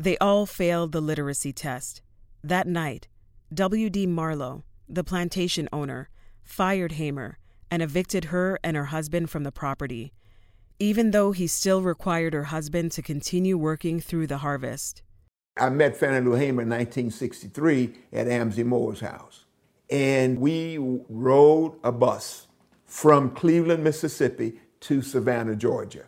They 0.00 0.16
all 0.18 0.46
failed 0.46 0.92
the 0.92 1.00
literacy 1.00 1.52
test. 1.52 2.00
That 2.42 2.66
night, 2.66 3.08
W.D. 3.52 4.06
Marlowe, 4.06 4.64
the 4.88 5.04
plantation 5.04 5.68
owner, 5.72 6.08
fired 6.42 6.92
Hamer 6.92 7.38
and 7.70 7.82
evicted 7.82 8.26
her 8.26 8.58
and 8.64 8.76
her 8.76 8.86
husband 8.86 9.30
from 9.30 9.44
the 9.44 9.52
property, 9.52 10.12
even 10.78 11.10
though 11.10 11.32
he 11.32 11.46
still 11.46 11.82
required 11.82 12.32
her 12.32 12.44
husband 12.44 12.92
to 12.92 13.02
continue 13.02 13.58
working 13.58 14.00
through 14.00 14.26
the 14.26 14.38
harvest. 14.38 15.02
I 15.58 15.68
met 15.68 15.96
Fannie 15.96 16.24
Lou 16.24 16.32
Hamer 16.32 16.62
in 16.62 16.70
1963 16.70 17.92
at 18.14 18.26
Amzie 18.26 18.64
Moore's 18.64 19.00
house 19.00 19.44
and 19.90 20.38
we 20.38 20.78
rode 21.08 21.74
a 21.82 21.92
bus 21.92 22.46
from 22.86 23.30
Cleveland, 23.30 23.84
Mississippi 23.84 24.60
to 24.80 25.02
Savannah, 25.02 25.56
Georgia. 25.56 26.04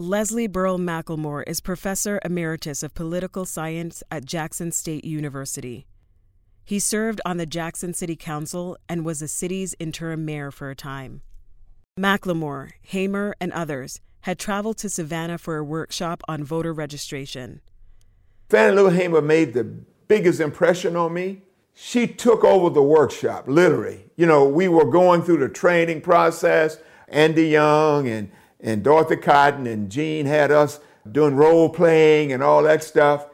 Leslie 0.00 0.46
Burl 0.46 0.78
McLemore 0.78 1.42
is 1.48 1.60
Professor 1.60 2.20
Emeritus 2.24 2.84
of 2.84 2.94
Political 2.94 3.46
Science 3.46 4.00
at 4.12 4.24
Jackson 4.24 4.70
State 4.70 5.04
University. 5.04 5.88
He 6.64 6.78
served 6.78 7.20
on 7.26 7.36
the 7.36 7.46
Jackson 7.46 7.92
City 7.92 8.14
Council 8.14 8.78
and 8.88 9.04
was 9.04 9.18
the 9.18 9.26
city's 9.26 9.74
interim 9.80 10.24
mayor 10.24 10.52
for 10.52 10.70
a 10.70 10.76
time. 10.76 11.22
McLemore, 11.98 12.70
Hamer, 12.82 13.34
and 13.40 13.52
others 13.52 14.00
had 14.20 14.38
traveled 14.38 14.78
to 14.78 14.88
Savannah 14.88 15.36
for 15.36 15.56
a 15.56 15.64
workshop 15.64 16.22
on 16.28 16.44
voter 16.44 16.72
registration. 16.72 17.60
Fannie 18.48 18.76
Lou 18.76 18.90
Hamer 18.90 19.20
made 19.20 19.52
the 19.52 19.64
biggest 19.64 20.38
impression 20.38 20.94
on 20.94 21.12
me 21.12 21.42
she 21.74 22.06
took 22.06 22.44
over 22.44 22.70
the 22.70 22.84
workshop, 22.84 23.48
literally. 23.48 24.04
You 24.14 24.26
know, 24.26 24.44
we 24.44 24.68
were 24.68 24.88
going 24.88 25.22
through 25.22 25.38
the 25.38 25.48
training 25.48 26.02
process. 26.02 26.78
Andy 27.08 27.48
Young 27.48 28.06
and, 28.06 28.30
and 28.60 28.82
Dorothy 28.82 29.16
Cotton 29.16 29.66
and 29.66 29.90
Jean 29.90 30.26
had 30.26 30.50
us 30.50 30.80
doing 31.10 31.36
role 31.36 31.68
playing 31.68 32.32
and 32.32 32.42
all 32.42 32.62
that 32.64 32.82
stuff. 32.82 33.26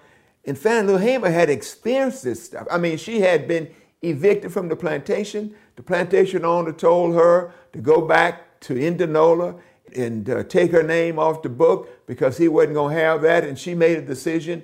And 0.45 0.59
Fannie 0.59 0.87
Lou 0.87 0.99
Hamer 0.99 1.31
had 1.31 1.49
experienced 1.49 2.25
this 2.25 2.45
stuff. 2.45 2.67
I 2.71 2.79
mean, 2.79 2.99
she 2.99 3.21
had 3.21 3.49
been 3.49 3.69
evicted 4.03 4.53
from 4.53 4.69
the 4.69 4.77
plantation. 4.77 5.55
The 5.77 5.83
plantation 5.83 6.45
owner 6.45 6.73
told 6.73 7.15
her 7.15 7.53
to 7.73 7.79
go 7.79 8.07
back 8.07 8.61
to 8.61 8.79
Indianola 8.79 9.57
and 9.97 10.29
uh, 10.29 10.43
take 10.45 10.71
her 10.73 10.83
name 10.83 11.19
off 11.19 11.43
the 11.43 11.49
book 11.49 12.07
because 12.07 12.37
he 12.37 12.49
wasn't 12.49 12.75
going 12.75 12.95
to 12.95 13.01
have 13.01 13.23
that. 13.23 13.45
And 13.45 13.59
she 13.59 13.75
made 13.75 13.99
a 13.99 14.03
decision, 14.03 14.63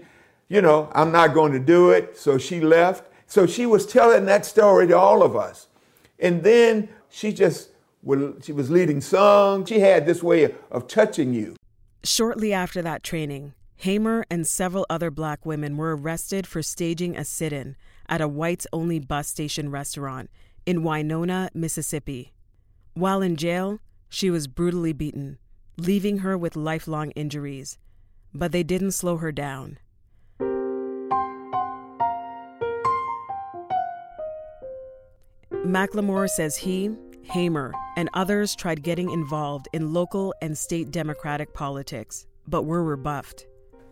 you 0.48 0.60
know, 0.60 0.90
I'm 0.94 1.12
not 1.12 1.34
going 1.34 1.52
to 1.52 1.58
do 1.58 1.90
it. 1.90 2.18
So 2.18 2.36
she 2.36 2.60
left. 2.60 3.10
So 3.26 3.46
she 3.46 3.64
was 3.64 3.86
telling 3.86 4.26
that 4.26 4.44
story 4.44 4.86
to 4.88 4.98
all 4.98 5.22
of 5.22 5.36
us. 5.36 5.68
And 6.18 6.42
then 6.42 6.88
she 7.08 7.32
just, 7.32 7.70
she 8.42 8.52
was 8.52 8.70
leading 8.70 9.00
songs. 9.00 9.68
She 9.68 9.80
had 9.80 10.06
this 10.06 10.22
way 10.22 10.54
of 10.70 10.86
touching 10.86 11.34
you. 11.34 11.56
Shortly 12.02 12.52
after 12.52 12.80
that 12.82 13.02
training, 13.02 13.54
Hamer 13.76 14.24
and 14.30 14.46
several 14.46 14.86
other 14.90 15.10
black 15.10 15.44
women 15.44 15.76
were 15.76 15.96
arrested 15.96 16.46
for 16.46 16.62
staging 16.62 17.16
a 17.16 17.24
sit 17.24 17.52
in 17.52 17.76
at 18.08 18.20
a 18.20 18.28
whites 18.28 18.66
only 18.72 18.98
bus 18.98 19.28
station 19.28 19.70
restaurant 19.70 20.30
in 20.66 20.82
Winona, 20.82 21.50
Mississippi. 21.54 22.32
While 22.94 23.22
in 23.22 23.36
jail, 23.36 23.80
she 24.08 24.30
was 24.30 24.48
brutally 24.48 24.92
beaten, 24.92 25.38
leaving 25.76 26.18
her 26.18 26.36
with 26.36 26.56
lifelong 26.56 27.10
injuries. 27.12 27.78
But 28.34 28.52
they 28.52 28.62
didn't 28.62 28.92
slow 28.92 29.16
her 29.16 29.32
down. 29.32 29.78
McLemore 35.64 36.28
says 36.28 36.56
he, 36.58 36.90
Hamer, 37.30 37.72
and 37.96 38.08
others 38.14 38.56
tried 38.56 38.82
getting 38.82 39.10
involved 39.10 39.68
in 39.72 39.92
local 39.92 40.34
and 40.42 40.56
state 40.58 40.90
Democratic 40.90 41.54
politics, 41.54 42.26
but 42.48 42.64
were 42.64 42.82
rebuffed. 42.82 43.46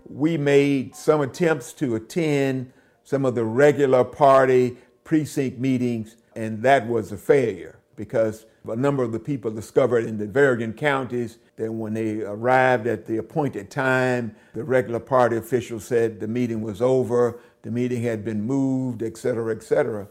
We 0.08 0.36
made 0.36 0.94
some 0.96 1.20
attempts 1.20 1.72
to 1.74 1.94
attend 1.94 2.72
some 3.04 3.24
of 3.24 3.34
the 3.34 3.44
regular 3.44 4.04
party 4.04 4.76
precinct 5.04 5.58
meetings, 5.58 6.16
and 6.34 6.62
that 6.62 6.86
was 6.86 7.12
a 7.12 7.16
failure 7.16 7.78
because 7.96 8.46
A 8.70 8.76
number 8.76 9.02
of 9.02 9.12
the 9.12 9.18
people 9.18 9.50
discovered 9.50 10.04
in 10.04 10.18
the 10.18 10.26
Bergen 10.26 10.74
counties 10.74 11.38
that 11.56 11.72
when 11.72 11.94
they 11.94 12.20
arrived 12.20 12.86
at 12.86 13.06
the 13.06 13.16
appointed 13.16 13.70
time, 13.70 14.34
the 14.52 14.62
regular 14.62 15.00
party 15.00 15.36
official 15.36 15.80
said 15.80 16.20
the 16.20 16.28
meeting 16.28 16.60
was 16.60 16.82
over, 16.82 17.40
the 17.62 17.70
meeting 17.70 18.02
had 18.02 18.24
been 18.24 18.42
moved, 18.42 19.02
et 19.02 19.16
cetera, 19.16 19.54
et 19.54 19.56
etc. 19.56 20.08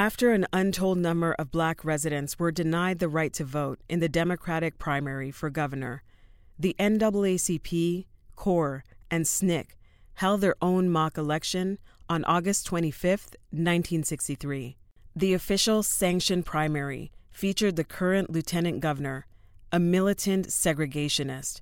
After 0.00 0.32
an 0.32 0.46
untold 0.50 0.96
number 0.96 1.34
of 1.34 1.50
black 1.50 1.84
residents 1.84 2.38
were 2.38 2.50
denied 2.50 3.00
the 3.00 3.08
right 3.10 3.34
to 3.34 3.44
vote 3.44 3.80
in 3.86 4.00
the 4.00 4.08
Democratic 4.08 4.78
primary 4.78 5.30
for 5.30 5.50
governor, 5.50 6.02
the 6.58 6.74
NAACP, 6.78 8.06
CORE, 8.34 8.82
and 9.10 9.26
SNCC 9.26 9.66
held 10.14 10.40
their 10.40 10.54
own 10.62 10.88
mock 10.88 11.18
election 11.18 11.78
on 12.08 12.24
August 12.24 12.64
25, 12.64 13.10
1963. 13.50 14.78
The 15.14 15.34
official 15.34 15.82
sanctioned 15.82 16.46
primary 16.46 17.12
featured 17.30 17.76
the 17.76 17.84
current 17.84 18.30
lieutenant 18.30 18.80
governor, 18.80 19.26
a 19.70 19.78
militant 19.78 20.46
segregationist, 20.46 21.60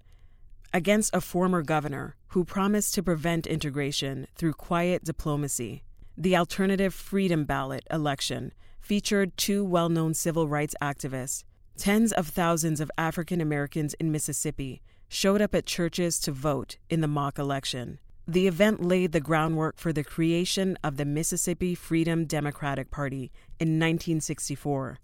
against 0.72 1.12
a 1.12 1.20
former 1.20 1.62
governor 1.62 2.14
who 2.28 2.44
promised 2.44 2.94
to 2.94 3.02
prevent 3.02 3.48
integration 3.48 4.28
through 4.36 4.52
quiet 4.52 5.02
diplomacy. 5.02 5.82
The 6.20 6.36
alternative 6.36 6.92
Freedom 6.94 7.44
Ballot 7.44 7.86
election 7.92 8.52
featured 8.80 9.36
two 9.36 9.64
well 9.64 9.88
known 9.88 10.14
civil 10.14 10.48
rights 10.48 10.74
activists. 10.82 11.44
Tens 11.76 12.12
of 12.12 12.26
thousands 12.26 12.80
of 12.80 12.90
African 12.98 13.40
Americans 13.40 13.94
in 14.00 14.10
Mississippi 14.10 14.82
showed 15.06 15.40
up 15.40 15.54
at 15.54 15.64
churches 15.64 16.18
to 16.22 16.32
vote 16.32 16.76
in 16.90 17.02
the 17.02 17.06
mock 17.06 17.38
election. 17.38 18.00
The 18.26 18.48
event 18.48 18.82
laid 18.82 19.12
the 19.12 19.20
groundwork 19.20 19.78
for 19.78 19.92
the 19.92 20.02
creation 20.02 20.76
of 20.82 20.96
the 20.96 21.04
Mississippi 21.04 21.76
Freedom 21.76 22.24
Democratic 22.24 22.90
Party 22.90 23.30
in 23.60 23.78
1964. 23.78 24.98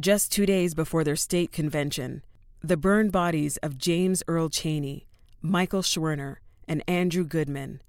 Just 0.00 0.32
two 0.32 0.44
days 0.44 0.74
before 0.74 1.04
their 1.04 1.14
state 1.14 1.52
convention, 1.52 2.24
the 2.64 2.76
burned 2.76 3.12
bodies 3.12 3.58
of 3.58 3.78
James 3.78 4.24
Earl 4.26 4.48
Chaney, 4.48 5.06
Michael 5.40 5.82
Schwerner, 5.82 6.38
and 6.66 6.82
Andrew 6.88 7.22
Goodman, 7.22 7.80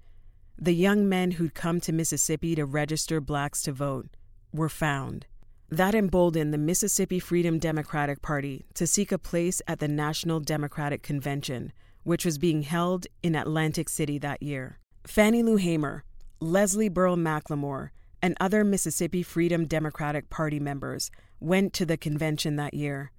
the 0.59 0.73
young 0.73 1.07
men 1.07 1.31
who'd 1.31 1.55
come 1.55 1.79
to 1.81 1.93
Mississippi 1.93 2.55
to 2.55 2.65
register 2.65 3.21
blacks 3.21 3.61
to 3.63 3.71
vote, 3.71 4.07
were 4.51 4.69
found. 4.69 5.25
That 5.69 5.95
emboldened 5.95 6.53
the 6.53 6.57
Mississippi 6.57 7.19
Freedom 7.19 7.59
Democratic 7.59 8.21
Party 8.21 8.65
to 8.73 8.87
seek 8.87 9.11
a 9.11 9.17
place 9.17 9.61
at 9.67 9.79
the 9.79 9.87
National 9.87 10.39
Democratic 10.39 11.03
Convention 11.03 11.71
which 12.03 12.25
was 12.25 12.37
being 12.37 12.63
held 12.63 13.07
in 13.21 13.35
Atlantic 13.35 13.89
City 13.89 14.17
that 14.19 14.41
year. 14.41 14.79
Fannie 15.05 15.43
Lou 15.43 15.57
Hamer, 15.57 16.03
Leslie 16.39 16.89
Burl 16.89 17.15
McLemore, 17.15 17.89
and 18.21 18.35
other 18.39 18.63
Mississippi 18.63 19.23
Freedom 19.23 19.65
Democratic 19.65 20.29
Party 20.29 20.59
members 20.59 21.11
went 21.39 21.73
to 21.73 21.85
the 21.85 21.97
convention 21.97 22.55
that 22.55 22.73
year. 22.73 23.11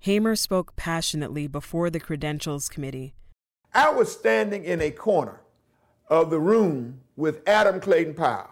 Hamer 0.00 0.36
spoke 0.36 0.76
passionately 0.76 1.46
before 1.46 1.90
the 1.90 1.98
Credentials 1.98 2.68
Committee. 2.68 3.14
I 3.74 3.90
was 3.90 4.12
standing 4.12 4.64
in 4.64 4.80
a 4.80 4.90
corner 4.90 5.40
of 6.08 6.30
the 6.30 6.40
room 6.40 7.00
with 7.16 7.42
Adam 7.46 7.80
Clayton 7.80 8.14
Powell, 8.14 8.50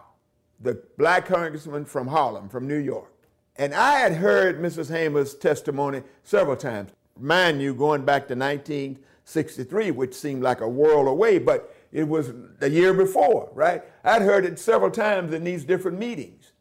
the 0.60 0.82
black 0.98 1.26
congressman 1.26 1.84
from 1.84 2.08
Harlem, 2.08 2.48
from 2.48 2.66
New 2.66 2.78
York. 2.78 3.12
And 3.56 3.74
I 3.74 3.98
had 3.98 4.14
heard 4.14 4.60
Mrs. 4.60 4.90
Hamer's 4.90 5.34
testimony 5.34 6.02
several 6.22 6.56
times. 6.56 6.90
Mind 7.18 7.62
you, 7.62 7.74
going 7.74 8.04
back 8.04 8.26
to 8.28 8.34
1963, 8.34 9.92
which 9.92 10.14
seemed 10.14 10.42
like 10.42 10.60
a 10.60 10.68
world 10.68 11.06
away, 11.06 11.38
but 11.38 11.74
it 11.92 12.08
was 12.08 12.32
the 12.58 12.68
year 12.68 12.92
before, 12.92 13.48
right? 13.54 13.82
I'd 14.02 14.22
heard 14.22 14.44
it 14.44 14.58
several 14.58 14.90
times 14.90 15.32
in 15.32 15.44
these 15.44 15.64
different 15.64 15.98
meetings 15.98 16.52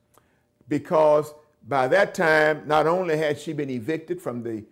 because 0.68 1.34
by 1.68 1.88
that 1.88 2.14
time, 2.14 2.64
not 2.68 2.86
only 2.86 3.18
had 3.18 3.40
she 3.40 3.54
been 3.54 3.70
evicted 3.70 4.22
from 4.22 4.44
the 4.44 4.64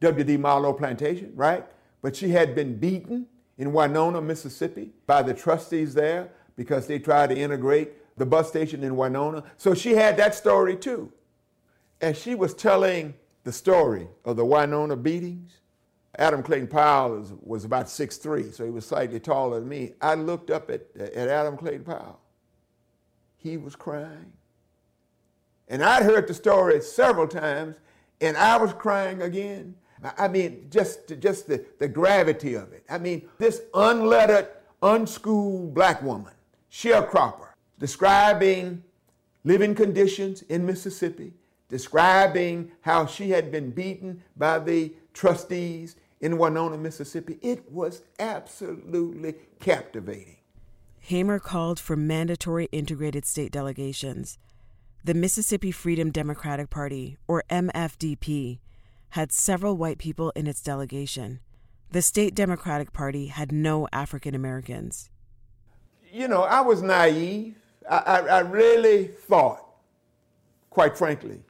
W.D. 0.00 0.36
Marlowe 0.36 0.74
plantation, 0.74 1.32
right? 1.34 1.64
But 2.02 2.16
she 2.16 2.30
had 2.30 2.54
been 2.54 2.76
beaten 2.76 3.26
in 3.60 3.72
Winona, 3.72 4.20
Mississippi 4.20 4.90
by 5.06 5.22
the 5.22 5.34
trustees 5.34 5.94
there 5.94 6.30
because 6.56 6.86
they 6.86 6.98
tried 6.98 7.28
to 7.28 7.36
integrate 7.36 8.16
the 8.16 8.24
bus 8.26 8.48
station 8.48 8.82
in 8.82 8.96
Winona. 8.96 9.44
So 9.58 9.74
she 9.74 9.90
had 9.92 10.16
that 10.16 10.34
story 10.34 10.74
too. 10.74 11.12
And 12.00 12.16
she 12.16 12.34
was 12.34 12.54
telling 12.54 13.14
the 13.44 13.52
story 13.52 14.08
of 14.24 14.36
the 14.36 14.44
Winona 14.44 14.96
beatings 14.96 15.52
Adam 16.18 16.42
Clayton 16.42 16.68
Powell 16.68 17.22
is, 17.22 17.32
was 17.40 17.64
about 17.64 17.86
6'3", 17.86 18.52
so 18.52 18.64
he 18.64 18.70
was 18.70 18.84
slightly 18.84 19.20
taller 19.20 19.60
than 19.60 19.68
me. 19.68 19.92
I 20.00 20.14
looked 20.14 20.50
up 20.50 20.70
at, 20.70 20.82
at 20.98 21.28
Adam 21.28 21.56
Clayton 21.56 21.84
Powell. 21.84 22.18
He 23.36 23.56
was 23.56 23.76
crying. 23.76 24.32
And 25.68 25.84
I'd 25.84 26.02
heard 26.02 26.26
the 26.26 26.34
story 26.34 26.80
several 26.80 27.28
times, 27.28 27.76
and 28.20 28.36
I 28.36 28.56
was 28.56 28.72
crying 28.72 29.22
again. 29.22 29.76
I 30.16 30.28
mean, 30.28 30.66
just, 30.70 31.18
just 31.20 31.46
the, 31.46 31.64
the 31.78 31.88
gravity 31.88 32.54
of 32.54 32.72
it. 32.72 32.84
I 32.88 32.98
mean, 32.98 33.28
this 33.38 33.62
unlettered, 33.74 34.48
unschooled 34.82 35.74
black 35.74 36.02
woman, 36.02 36.32
sharecropper, 36.72 37.48
describing 37.78 38.82
living 39.44 39.74
conditions 39.74 40.42
in 40.42 40.64
Mississippi, 40.64 41.32
describing 41.68 42.72
how 42.82 43.06
she 43.06 43.30
had 43.30 43.50
been 43.50 43.70
beaten 43.70 44.22
by 44.36 44.58
the 44.58 44.92
trustees 45.12 45.96
in 46.20 46.38
Winona, 46.38 46.76
Mississippi. 46.76 47.38
It 47.42 47.70
was 47.70 48.02
absolutely 48.18 49.34
captivating. 49.58 50.36
Hamer 51.00 51.38
called 51.38 51.80
for 51.80 51.96
mandatory 51.96 52.68
integrated 52.72 53.24
state 53.24 53.52
delegations. 53.52 54.38
The 55.02 55.14
Mississippi 55.14 55.72
Freedom 55.72 56.10
Democratic 56.10 56.68
Party, 56.68 57.16
or 57.26 57.42
MFDP, 57.48 58.58
had 59.10 59.32
several 59.32 59.76
white 59.76 59.98
people 59.98 60.32
in 60.36 60.46
its 60.46 60.62
delegation. 60.62 61.40
The 61.90 62.02
state 62.02 62.34
Democratic 62.34 62.92
Party 62.92 63.26
had 63.26 63.50
no 63.50 63.88
African 63.92 64.34
Americans. 64.34 65.10
You 66.12 66.28
know, 66.28 66.42
I 66.42 66.60
was 66.60 66.82
naive. 66.82 67.56
I, 67.88 67.96
I, 67.98 68.18
I 68.18 68.38
really 68.40 69.08
thought, 69.08 69.64
quite 70.70 70.96
frankly, 70.96 71.42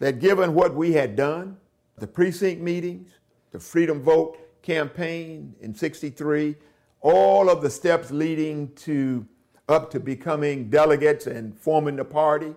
that 0.00 0.18
given 0.18 0.54
what 0.54 0.74
we 0.74 0.92
had 0.92 1.14
done, 1.14 1.56
the 1.98 2.06
precinct 2.06 2.60
meetings, 2.60 3.10
the 3.52 3.60
Freedom 3.60 4.02
Vote 4.02 4.36
campaign 4.62 5.54
in 5.60 5.74
63, 5.74 6.56
all 7.00 7.48
of 7.48 7.62
the 7.62 7.70
steps 7.70 8.10
leading 8.10 8.72
to 8.74 9.26
up 9.68 9.90
to 9.90 10.00
becoming 10.00 10.68
delegates 10.68 11.26
and 11.26 11.56
forming 11.56 11.96
the 11.96 12.04
party, 12.04 12.54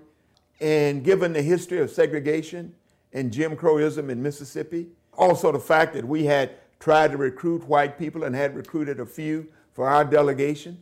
and 0.59 1.03
given 1.03 1.33
the 1.33 1.41
history 1.41 1.79
of 1.79 1.91
segregation 1.91 2.73
and 3.13 3.31
Jim 3.31 3.55
Crowism 3.55 4.09
in 4.09 4.21
Mississippi, 4.21 4.87
also 5.13 5.51
the 5.51 5.59
fact 5.59 5.93
that 5.93 6.05
we 6.05 6.25
had 6.25 6.51
tried 6.79 7.11
to 7.11 7.17
recruit 7.17 7.63
white 7.67 7.97
people 7.97 8.23
and 8.23 8.35
had 8.35 8.55
recruited 8.55 8.99
a 8.99 9.05
few 9.05 9.47
for 9.73 9.89
our 9.89 10.05
delegation, 10.05 10.77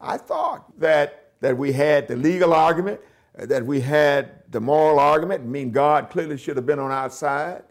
I 0.00 0.16
thought 0.16 0.78
that, 0.80 1.32
that 1.40 1.56
we 1.56 1.72
had 1.72 2.08
the 2.08 2.16
legal 2.16 2.52
argument, 2.52 3.00
that 3.34 3.64
we 3.64 3.80
had 3.80 4.42
the 4.50 4.60
moral 4.60 4.98
argument. 4.98 5.42
I 5.42 5.46
mean, 5.46 5.70
God 5.70 6.10
clearly 6.10 6.36
should 6.36 6.56
have 6.56 6.66
been 6.66 6.78
on 6.78 6.90
our 6.90 7.10
side. 7.10 7.62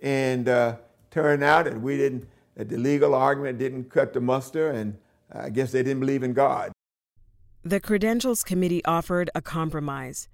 And 0.00 0.48
uh, 0.48 0.76
turned 1.12 1.44
out 1.44 1.66
that 1.66 1.80
we 1.80 1.96
didn't, 1.96 2.26
that 2.56 2.68
the 2.68 2.76
legal 2.76 3.14
argument 3.14 3.58
didn't 3.58 3.84
cut 3.84 4.12
the 4.12 4.20
muster, 4.20 4.70
and 4.70 4.96
I 5.32 5.50
guess 5.50 5.70
they 5.70 5.84
didn't 5.84 6.00
believe 6.00 6.24
in 6.24 6.32
God. 6.32 6.72
The 7.62 7.78
Credentials 7.78 8.42
Committee 8.42 8.84
offered 8.84 9.30
a 9.34 9.40
compromise. 9.40 10.28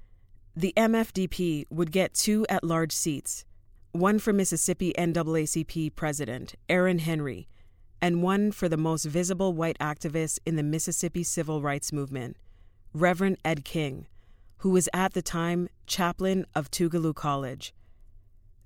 The 0.59 0.75
MFDP 0.77 1.67
would 1.71 1.93
get 1.93 2.15
two 2.15 2.45
at 2.49 2.65
large 2.65 2.91
seats 2.91 3.45
one 3.93 4.19
for 4.19 4.33
Mississippi 4.33 4.93
NAACP 4.99 5.95
President 5.95 6.57
Aaron 6.69 6.99
Henry, 6.99 7.47
and 8.03 8.25
one 8.25 8.51
for 8.51 8.69
the 8.69 8.77
most 8.77 9.05
visible 9.05 9.53
white 9.53 9.79
activist 9.79 10.41
in 10.45 10.57
the 10.57 10.65
Mississippi 10.65 11.23
Civil 11.23 11.63
Rights 11.63 11.93
Movement, 11.93 12.37
Reverend 12.93 13.39
Ed 13.45 13.65
King, 13.65 14.09
who 14.57 14.71
was 14.71 14.89
at 14.93 15.13
the 15.13 15.23
time 15.23 15.69
chaplain 15.87 16.45
of 16.57 16.73
Tougaloo 16.73 17.15
College. 17.15 17.73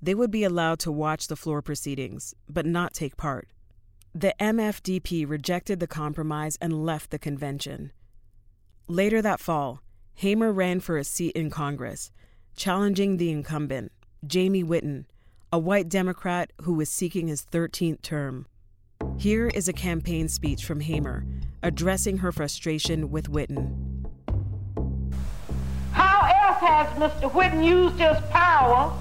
They 0.01 0.15
would 0.15 0.31
be 0.31 0.45
allowed 0.45 0.79
to 0.79 0.91
watch 0.91 1.27
the 1.27 1.37
floor 1.37 1.61
proceedings, 1.61 2.35
but 2.49 2.65
not 2.65 2.95
take 2.95 3.19
part. 3.19 3.49
The 4.15 4.35
MFDP 4.41 5.29
rejected 5.29 5.79
the 5.79 5.87
compromise 5.87 6.57
and 6.59 6.87
left 6.87 7.11
the 7.11 7.19
convention. 7.19 7.93
Later 8.89 9.21
that 9.21 9.41
fall, 9.41 9.83
Hamer 10.15 10.53
ran 10.53 10.81
for 10.81 10.97
a 10.97 11.05
seat 11.05 11.35
in 11.35 11.51
Congress, 11.51 12.11
challenging 12.57 13.17
the 13.17 13.31
incumbent, 13.31 13.93
Jamie 14.27 14.63
Whitten, 14.63 15.07
a 15.53 15.59
white 15.59 15.89
Democrat 15.89 16.53
who 16.63 16.75
was 16.75 16.91
seeking 16.91 17.29
his 17.29 17.45
13th 17.45 18.03
term. 18.03 18.47
Here 19.19 19.49
is 19.49 19.69
a 19.69 19.73
campaign 19.73 20.29
speech 20.29 20.65
from 20.65 20.81
Hamer 20.81 21.25
addressing 21.63 22.19
her 22.19 22.33
frustration 22.33 23.11
with 23.11 23.31
Whitten. 23.31 24.05
How 25.93 26.21
else 26.23 26.61
has 26.61 26.87
Mr. 26.99 27.31
Whitten 27.31 27.65
used 27.65 27.99
his 27.99 28.17
power 28.31 28.97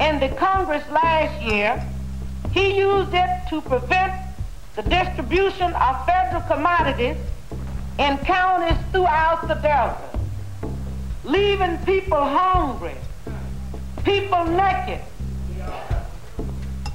in 0.00 0.20
the 0.20 0.28
Congress 0.30 0.88
last 0.90 1.42
year? 1.42 1.82
He 2.52 2.78
used 2.78 3.12
it 3.14 3.30
to 3.50 3.60
prevent 3.62 4.12
the 4.74 4.82
distribution 4.82 5.72
of 5.74 6.06
federal 6.06 6.42
commodities 6.42 7.16
in 7.98 8.18
counties 8.18 8.76
throughout 8.90 9.46
the 9.48 9.54
Delta, 9.54 10.11
leaving 11.24 11.78
people 11.78 12.22
hungry, 12.22 12.96
people 14.04 14.44
naked, 14.44 15.00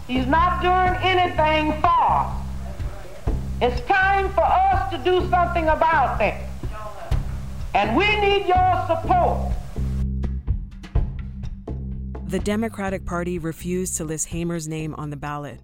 He's 0.08 0.26
not 0.26 0.62
doing 0.62 0.98
anything 1.04 1.82
for. 1.82 2.34
It's 3.62 3.82
time 3.88 4.30
for 4.30 4.46
us 4.46 4.90
to 4.92 4.98
do 5.00 5.30
something 5.30 5.68
about 5.68 6.18
that. 6.20 6.44
And 7.76 7.98
we 7.98 8.06
need 8.22 8.48
your 8.48 8.86
support. 8.88 9.52
The 12.28 12.40
Democratic 12.40 13.06
Party 13.06 13.38
refused 13.38 13.98
to 13.98 14.06
list 14.06 14.30
Hamer's 14.30 14.68
name 14.68 14.94
on 14.96 15.10
the 15.10 15.18
ballot, 15.18 15.60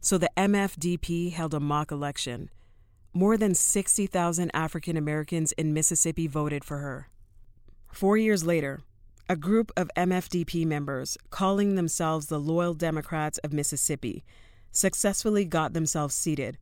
so 0.00 0.18
the 0.18 0.30
MFDP 0.36 1.32
held 1.32 1.52
a 1.52 1.60
mock 1.60 1.90
election. 1.90 2.48
More 3.12 3.36
than 3.36 3.56
60,000 3.56 4.50
African 4.54 4.96
Americans 4.96 5.50
in 5.52 5.74
Mississippi 5.74 6.28
voted 6.28 6.64
for 6.64 6.78
her. 6.78 7.09
Four 7.92 8.16
years 8.16 8.44
later, 8.44 8.80
a 9.28 9.36
group 9.36 9.70
of 9.76 9.90
MFDP 9.96 10.66
members, 10.66 11.18
calling 11.30 11.74
themselves 11.74 12.26
the 12.26 12.40
Loyal 12.40 12.74
Democrats 12.74 13.38
of 13.38 13.52
Mississippi, 13.52 14.24
successfully 14.72 15.44
got 15.44 15.72
themselves 15.72 16.14
seated 16.14 16.58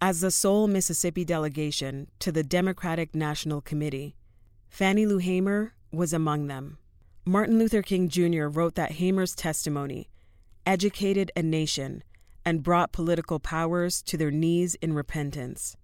as 0.00 0.20
the 0.20 0.30
sole 0.30 0.68
Mississippi 0.68 1.24
delegation 1.24 2.08
to 2.20 2.30
the 2.30 2.42
Democratic 2.42 3.14
National 3.14 3.60
Committee. 3.60 4.16
Fannie 4.68 5.06
Lou 5.06 5.18
Hamer 5.18 5.74
was 5.92 6.12
among 6.12 6.46
them. 6.46 6.78
Martin 7.24 7.58
Luther 7.58 7.82
King 7.82 8.08
Jr. 8.08 8.46
wrote 8.46 8.74
that 8.76 8.92
Hamer's 8.92 9.34
testimony 9.34 10.08
educated 10.64 11.32
a 11.34 11.42
nation 11.42 12.02
and 12.44 12.62
brought 12.62 12.92
political 12.92 13.38
powers 13.40 14.02
to 14.02 14.16
their 14.16 14.30
knees 14.30 14.74
in 14.76 14.92
repentance. 14.92 15.76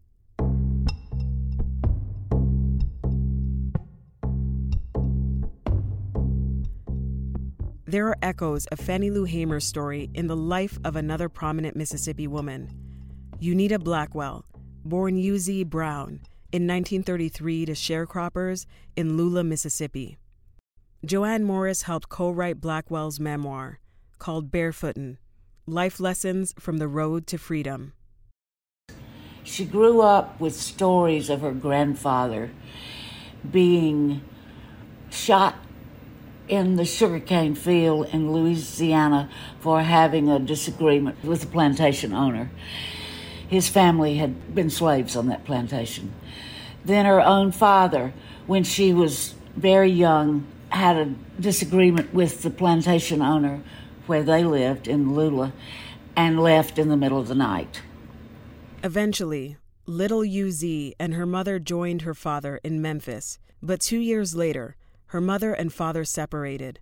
There 7.86 8.08
are 8.08 8.16
echoes 8.22 8.64
of 8.68 8.80
Fannie 8.80 9.10
Lou 9.10 9.24
Hamer's 9.24 9.66
story 9.66 10.08
in 10.14 10.26
the 10.26 10.36
life 10.36 10.78
of 10.84 10.96
another 10.96 11.28
prominent 11.28 11.76
Mississippi 11.76 12.26
woman, 12.26 12.70
Unita 13.42 13.78
Blackwell, 13.78 14.46
born 14.86 15.18
U.Z. 15.18 15.64
Brown 15.64 16.22
in 16.50 16.66
1933 16.66 17.66
to 17.66 17.72
sharecroppers 17.72 18.64
in 18.96 19.18
Lula, 19.18 19.44
Mississippi. 19.44 20.16
Joanne 21.04 21.44
Morris 21.44 21.82
helped 21.82 22.08
co 22.08 22.30
write 22.30 22.58
Blackwell's 22.58 23.20
memoir 23.20 23.80
called 24.18 24.50
Barefootin' 24.50 25.18
Life 25.66 26.00
Lessons 26.00 26.54
from 26.58 26.78
the 26.78 26.88
Road 26.88 27.26
to 27.26 27.36
Freedom. 27.36 27.92
She 29.42 29.66
grew 29.66 30.00
up 30.00 30.40
with 30.40 30.56
stories 30.56 31.28
of 31.28 31.42
her 31.42 31.52
grandfather 31.52 32.50
being 33.50 34.22
shot 35.10 35.56
in 36.48 36.76
the 36.76 36.84
sugarcane 36.84 37.54
field 37.54 38.06
in 38.12 38.32
Louisiana 38.32 39.30
for 39.60 39.82
having 39.82 40.28
a 40.28 40.38
disagreement 40.38 41.22
with 41.24 41.40
the 41.40 41.46
plantation 41.46 42.12
owner. 42.12 42.50
His 43.48 43.68
family 43.68 44.16
had 44.16 44.54
been 44.54 44.70
slaves 44.70 45.16
on 45.16 45.26
that 45.28 45.44
plantation. 45.44 46.12
Then 46.84 47.06
her 47.06 47.20
own 47.20 47.52
father, 47.52 48.12
when 48.46 48.64
she 48.64 48.92
was 48.92 49.34
very 49.56 49.90
young, 49.90 50.46
had 50.68 50.96
a 50.96 51.14
disagreement 51.40 52.12
with 52.12 52.42
the 52.42 52.50
plantation 52.50 53.22
owner 53.22 53.62
where 54.06 54.22
they 54.22 54.44
lived 54.44 54.88
in 54.88 55.14
Lula 55.14 55.52
and 56.16 56.40
left 56.40 56.78
in 56.78 56.88
the 56.88 56.96
middle 56.96 57.18
of 57.18 57.28
the 57.28 57.34
night. 57.34 57.80
Eventually, 58.82 59.56
little 59.86 60.24
UZ 60.24 60.92
and 60.98 61.14
her 61.14 61.26
mother 61.26 61.58
joined 61.58 62.02
her 62.02 62.14
father 62.14 62.60
in 62.62 62.82
Memphis, 62.82 63.38
but 63.62 63.80
two 63.80 63.98
years 63.98 64.34
later, 64.34 64.76
her 65.14 65.20
mother 65.20 65.52
and 65.54 65.72
father 65.72 66.04
separated. 66.04 66.80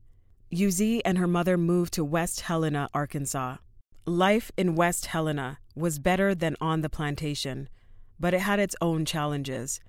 UZ 0.50 1.02
and 1.04 1.18
her 1.18 1.26
mother 1.26 1.58
moved 1.58 1.92
to 1.92 2.02
West 2.02 2.40
Helena, 2.40 2.88
Arkansas. 2.94 3.58
Life 4.06 4.50
in 4.56 4.74
West 4.74 5.04
Helena 5.04 5.58
was 5.76 5.98
better 5.98 6.34
than 6.34 6.56
on 6.58 6.80
the 6.80 6.88
plantation, 6.88 7.68
but 8.18 8.32
it 8.32 8.40
had 8.40 8.58
its 8.58 8.74
own 8.80 9.04
challenges. 9.04 9.80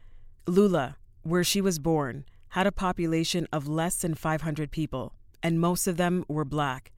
Lula, 0.45 0.97
where 1.21 1.45
she 1.45 1.61
was 1.61 1.79
born, 1.79 2.25
had 2.49 2.67
a 2.67 2.73
population 2.73 3.47
of 3.53 3.69
less 3.69 3.95
than 4.01 4.13
500 4.13 4.71
people, 4.71 5.13
and 5.41 5.57
most 5.57 5.87
of 5.87 5.95
them 5.95 6.25
were 6.27 6.43
black. 6.43 6.91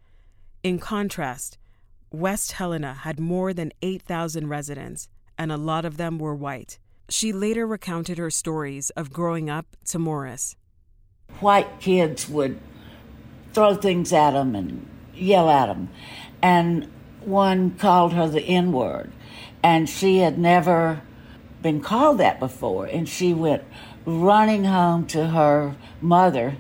In 0.64 0.80
contrast, 0.80 1.60
West 2.10 2.54
Helena 2.54 2.96
had 2.96 3.20
more 3.20 3.54
than 3.54 3.72
8,000 3.84 4.48
residents, 4.48 5.10
and 5.38 5.52
a 5.52 5.58
lot 5.58 5.86
of 5.86 5.98
them 5.98 6.18
were 6.18 6.34
white. 6.34 6.80
She 7.08 7.32
later 7.32 7.68
recounted 7.68 8.18
her 8.18 8.32
stories 8.32 8.90
of 8.98 9.14
growing 9.14 9.48
up 9.48 9.68
to 9.86 10.00
Morris 10.00 10.56
white 11.40 11.80
kids 11.80 12.30
would 12.30 12.60
throw 13.54 13.76
things 13.76 14.12
at 14.14 14.32
them 14.32 14.56
and 14.56 14.88
yell 15.14 15.50
at 15.50 15.68
them. 15.68 15.90
And 16.42 16.92
one 17.22 17.72
called 17.72 18.14
her 18.14 18.28
the 18.28 18.42
N 18.42 18.72
word. 18.72 19.12
And 19.64 19.90
she 19.90 20.20
had 20.20 20.38
never 20.38 21.02
been 21.62 21.82
called 21.82 22.20
that 22.20 22.40
before. 22.40 22.86
And 22.86 23.10
she 23.10 23.34
went 23.34 23.64
running 24.06 24.66
home 24.66 25.08
to 25.08 25.28
her 25.28 25.76
mother, 26.02 26.58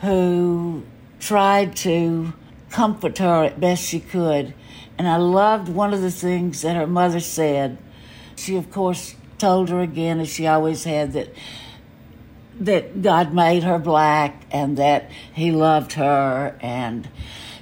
who 0.00 0.84
tried 1.20 1.76
to 1.76 2.32
comfort 2.70 3.18
her 3.18 3.44
as 3.44 3.52
best 3.54 3.84
she 3.84 4.00
could. 4.00 4.54
And 4.96 5.06
I 5.06 5.16
loved 5.16 5.68
one 5.68 5.94
of 5.94 6.00
the 6.00 6.10
things 6.10 6.62
that 6.62 6.74
her 6.74 6.86
mother 6.86 7.20
said. 7.20 7.78
She, 8.34 8.56
of 8.56 8.70
course, 8.70 9.14
told 9.38 9.68
her 9.68 9.80
again, 9.80 10.18
as 10.18 10.28
she 10.28 10.46
always 10.46 10.84
had, 10.84 11.12
that 11.12 11.32
that 12.60 13.02
God 13.02 13.32
made 13.32 13.62
her 13.62 13.78
black 13.78 14.42
and 14.50 14.76
that 14.76 15.10
He 15.32 15.50
loved 15.52 15.92
her 15.94 16.56
and 16.60 17.08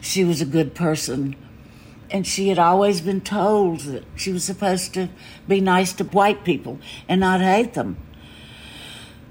she 0.01 0.25
was 0.25 0.41
a 0.41 0.47
good 0.47 0.75
person. 0.75 1.37
And 2.11 2.27
she 2.27 2.49
had 2.49 2.59
always 2.59 3.01
been 3.01 3.21
told 3.21 3.81
that 3.81 4.05
she 4.15 4.33
was 4.33 4.45
supposed 4.45 4.95
to 4.95 5.09
be 5.49 5.61
nice 5.61 5.93
to 5.95 6.05
white 6.05 6.45
people 6.45 6.79
and 7.09 7.21
not 7.21 7.41
hate 7.41 7.75
them. 7.75 7.97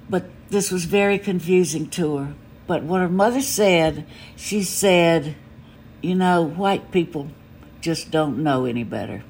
But 0.10 0.25
this 0.49 0.71
was 0.71 0.86
very 0.86 1.17
confusing 1.17 1.89
to 1.91 2.17
her. 2.17 2.34
But 2.67 2.84
what 2.84 3.01
her 3.01 3.10
mother 3.10 3.41
said, 3.41 4.06
she 4.36 4.63
said, 4.63 5.36
You 6.01 6.15
know, 6.15 6.43
white 6.43 6.91
people 6.91 7.30
just 7.80 8.12
don't 8.12 8.43
know 8.43 8.65
any 8.65 8.84
better. 8.84 9.23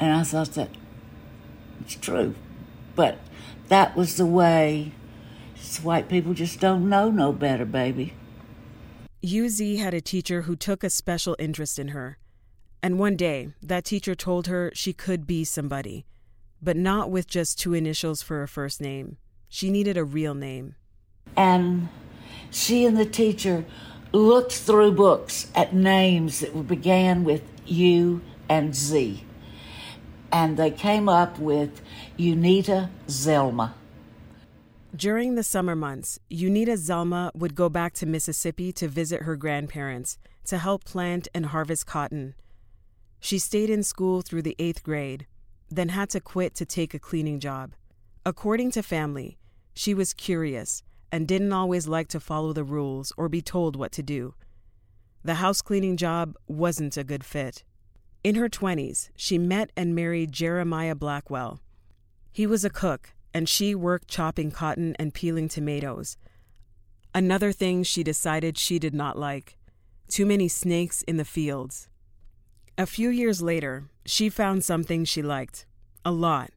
And 0.00 0.12
I 0.12 0.22
thought 0.22 0.54
that 0.54 0.70
it's 1.80 1.96
true. 1.96 2.34
But 2.96 3.18
that 3.68 3.96
was 3.96 4.16
the 4.16 4.26
way 4.26 4.92
white 5.82 6.08
people 6.08 6.34
just 6.34 6.60
don't 6.60 6.88
know 6.88 7.10
no 7.10 7.32
better, 7.32 7.64
baby. 7.64 8.14
UZ 9.22 9.78
had 9.78 9.94
a 9.94 10.00
teacher 10.00 10.42
who 10.42 10.54
took 10.54 10.84
a 10.84 10.90
special 10.90 11.34
interest 11.38 11.78
in 11.78 11.88
her. 11.88 12.18
And 12.82 12.98
one 12.98 13.16
day, 13.16 13.48
that 13.62 13.86
teacher 13.86 14.14
told 14.14 14.46
her 14.46 14.70
she 14.74 14.92
could 14.92 15.26
be 15.26 15.44
somebody, 15.44 16.04
but 16.60 16.76
not 16.76 17.10
with 17.10 17.26
just 17.26 17.58
two 17.58 17.72
initials 17.72 18.20
for 18.20 18.40
her 18.40 18.46
first 18.46 18.80
name. 18.80 19.16
She 19.48 19.70
needed 19.70 19.96
a 19.96 20.04
real 20.04 20.34
name. 20.34 20.74
And 21.36 21.88
she 22.50 22.84
and 22.84 22.96
the 22.96 23.06
teacher 23.06 23.64
looked 24.12 24.52
through 24.52 24.92
books 24.92 25.50
at 25.54 25.74
names 25.74 26.40
that 26.40 26.68
began 26.68 27.24
with 27.24 27.42
U 27.66 28.20
and 28.48 28.74
Z. 28.74 29.24
And 30.30 30.56
they 30.56 30.70
came 30.70 31.08
up 31.08 31.38
with 31.38 31.80
Unita 32.18 32.90
Zelma. 33.08 33.72
During 34.94 35.34
the 35.34 35.42
summer 35.42 35.74
months, 35.74 36.20
Unita 36.30 36.76
Zelma 36.76 37.34
would 37.34 37.56
go 37.56 37.68
back 37.68 37.94
to 37.94 38.06
Mississippi 38.06 38.72
to 38.74 38.86
visit 38.86 39.22
her 39.22 39.34
grandparents 39.34 40.18
to 40.44 40.56
help 40.56 40.84
plant 40.84 41.26
and 41.34 41.46
harvest 41.46 41.84
cotton. 41.84 42.36
She 43.18 43.40
stayed 43.40 43.70
in 43.70 43.82
school 43.82 44.22
through 44.22 44.42
the 44.42 44.54
eighth 44.56 44.84
grade, 44.84 45.26
then 45.68 45.88
had 45.88 46.10
to 46.10 46.20
quit 46.20 46.54
to 46.54 46.64
take 46.64 46.94
a 46.94 47.00
cleaning 47.00 47.40
job. 47.40 47.72
According 48.24 48.70
to 48.72 48.84
family, 48.84 49.36
she 49.74 49.94
was 49.94 50.12
curious 50.12 50.84
and 51.10 51.26
didn't 51.26 51.52
always 51.52 51.88
like 51.88 52.06
to 52.08 52.20
follow 52.20 52.52
the 52.52 52.62
rules 52.62 53.12
or 53.16 53.28
be 53.28 53.42
told 53.42 53.74
what 53.74 53.90
to 53.92 54.02
do. 54.02 54.34
The 55.24 55.34
house 55.34 55.60
cleaning 55.60 55.96
job 55.96 56.36
wasn't 56.46 56.96
a 56.96 57.02
good 57.02 57.24
fit. 57.24 57.64
In 58.22 58.36
her 58.36 58.48
20s, 58.48 59.10
she 59.16 59.38
met 59.38 59.72
and 59.76 59.92
married 59.92 60.30
Jeremiah 60.30 60.94
Blackwell. 60.94 61.60
He 62.30 62.46
was 62.46 62.64
a 62.64 62.70
cook 62.70 63.13
and 63.34 63.48
she 63.48 63.74
worked 63.74 64.08
chopping 64.08 64.52
cotton 64.52 64.94
and 64.98 65.12
peeling 65.12 65.48
tomatoes. 65.48 66.16
Another 67.12 67.52
thing 67.52 67.82
she 67.82 68.04
decided 68.04 68.56
she 68.56 68.78
did 68.78 68.94
not 68.94 69.18
like 69.18 69.58
too 70.08 70.24
many 70.24 70.46
snakes 70.48 71.02
in 71.02 71.16
the 71.16 71.24
fields. 71.24 71.88
A 72.78 72.86
few 72.86 73.08
years 73.08 73.42
later, 73.42 73.84
she 74.06 74.28
found 74.28 74.64
something 74.64 75.04
she 75.04 75.22
liked 75.22 75.66
a 76.04 76.12
lot. 76.12 76.50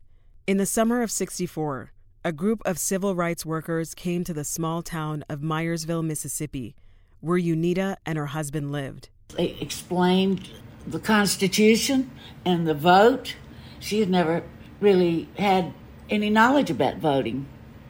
In 0.46 0.58
the 0.58 0.66
summer 0.66 1.02
of 1.02 1.12
64, 1.12 1.92
a 2.24 2.32
group 2.32 2.62
of 2.66 2.78
civil 2.78 3.16
rights 3.16 3.46
workers 3.46 3.94
came 3.94 4.24
to 4.24 4.34
the 4.34 4.44
small 4.44 4.82
town 4.82 5.24
of 5.30 5.42
Mayersville, 5.42 6.04
Mississippi, 6.04 6.76
where 7.22 7.40
Unita 7.40 7.98
and 8.06 8.18
her 8.18 8.28
husband 8.28 8.72
lived. 8.72 9.10
They 9.36 9.58
explained 9.62 10.50
the 10.86 11.00
Constitution 11.00 12.12
and 12.46 12.68
the 12.68 12.74
vote. 12.74 13.36
She 13.80 14.00
had 14.00 14.10
never 14.10 14.44
really 14.80 15.28
had 15.38 15.74
any 16.10 16.30
knowledge 16.30 16.70
about 16.70 16.98
voting. 16.98 17.48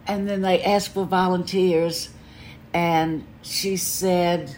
And 0.07 0.27
then 0.27 0.41
they 0.41 0.63
asked 0.63 0.93
for 0.93 1.05
volunteers, 1.05 2.09
and 2.73 3.25
she 3.41 3.75
said, 3.77 4.55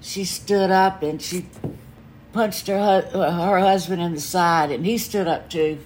she 0.00 0.24
stood 0.24 0.70
up 0.70 1.02
and 1.02 1.22
she 1.22 1.46
punched 2.32 2.66
her, 2.66 3.02
her 3.02 3.58
husband 3.60 4.02
in 4.02 4.14
the 4.14 4.20
side, 4.20 4.70
and 4.70 4.84
he 4.84 4.98
stood 4.98 5.28
up 5.28 5.48
too. 5.48 5.78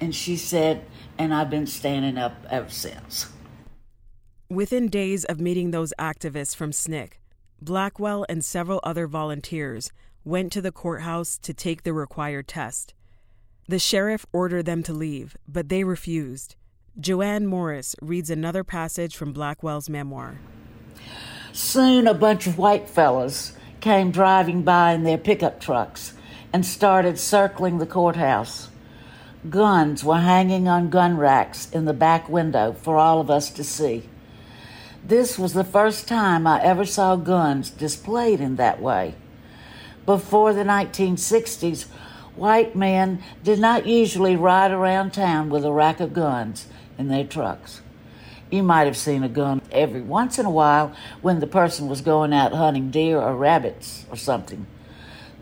And 0.00 0.14
she 0.14 0.36
said, 0.36 0.84
and 1.18 1.34
I've 1.34 1.50
been 1.50 1.66
standing 1.66 2.16
up 2.16 2.34
ever 2.50 2.70
since. 2.70 3.30
Within 4.48 4.88
days 4.88 5.24
of 5.26 5.38
meeting 5.38 5.70
those 5.70 5.92
activists 5.98 6.56
from 6.56 6.70
SNCC, 6.70 7.12
Blackwell 7.62 8.24
and 8.28 8.42
several 8.42 8.80
other 8.82 9.06
volunteers 9.06 9.92
went 10.24 10.50
to 10.52 10.62
the 10.62 10.72
courthouse 10.72 11.36
to 11.38 11.52
take 11.52 11.82
the 11.82 11.92
required 11.92 12.48
test. 12.48 12.94
The 13.70 13.78
sheriff 13.78 14.26
ordered 14.32 14.66
them 14.66 14.82
to 14.82 14.92
leave, 14.92 15.36
but 15.46 15.68
they 15.68 15.84
refused. 15.84 16.56
Joanne 16.98 17.46
Morris 17.46 17.94
reads 18.02 18.28
another 18.28 18.64
passage 18.64 19.14
from 19.14 19.32
Blackwell's 19.32 19.88
memoir. 19.88 20.40
Soon 21.52 22.08
a 22.08 22.12
bunch 22.12 22.48
of 22.48 22.58
white 22.58 22.90
fellows 22.90 23.52
came 23.80 24.10
driving 24.10 24.64
by 24.64 24.90
in 24.94 25.04
their 25.04 25.16
pickup 25.16 25.60
trucks 25.60 26.14
and 26.52 26.66
started 26.66 27.16
circling 27.16 27.78
the 27.78 27.86
courthouse. 27.86 28.70
Guns 29.48 30.02
were 30.02 30.18
hanging 30.18 30.66
on 30.66 30.90
gun 30.90 31.16
racks 31.16 31.70
in 31.70 31.84
the 31.84 31.92
back 31.92 32.28
window 32.28 32.72
for 32.72 32.96
all 32.96 33.20
of 33.20 33.30
us 33.30 33.50
to 33.50 33.62
see. 33.62 34.08
This 35.04 35.38
was 35.38 35.52
the 35.52 35.62
first 35.62 36.08
time 36.08 36.44
I 36.44 36.60
ever 36.60 36.84
saw 36.84 37.14
guns 37.14 37.70
displayed 37.70 38.40
in 38.40 38.56
that 38.56 38.82
way. 38.82 39.14
Before 40.06 40.52
the 40.52 40.64
1960s, 40.64 41.86
white 42.40 42.74
men 42.74 43.22
did 43.44 43.58
not 43.58 43.86
usually 43.86 44.34
ride 44.34 44.70
around 44.70 45.12
town 45.12 45.50
with 45.50 45.62
a 45.64 45.70
rack 45.70 46.00
of 46.00 46.14
guns 46.14 46.66
in 46.96 47.08
their 47.08 47.24
trucks. 47.24 47.82
You 48.50 48.62
might 48.62 48.86
have 48.86 48.96
seen 48.96 49.22
a 49.22 49.28
gun 49.28 49.60
every 49.70 50.00
once 50.00 50.38
in 50.38 50.46
a 50.46 50.50
while 50.50 50.92
when 51.20 51.38
the 51.40 51.46
person 51.46 51.86
was 51.86 52.00
going 52.00 52.32
out 52.32 52.52
hunting 52.52 52.90
deer 52.90 53.20
or 53.20 53.36
rabbits 53.36 54.06
or 54.10 54.16
something. 54.16 54.66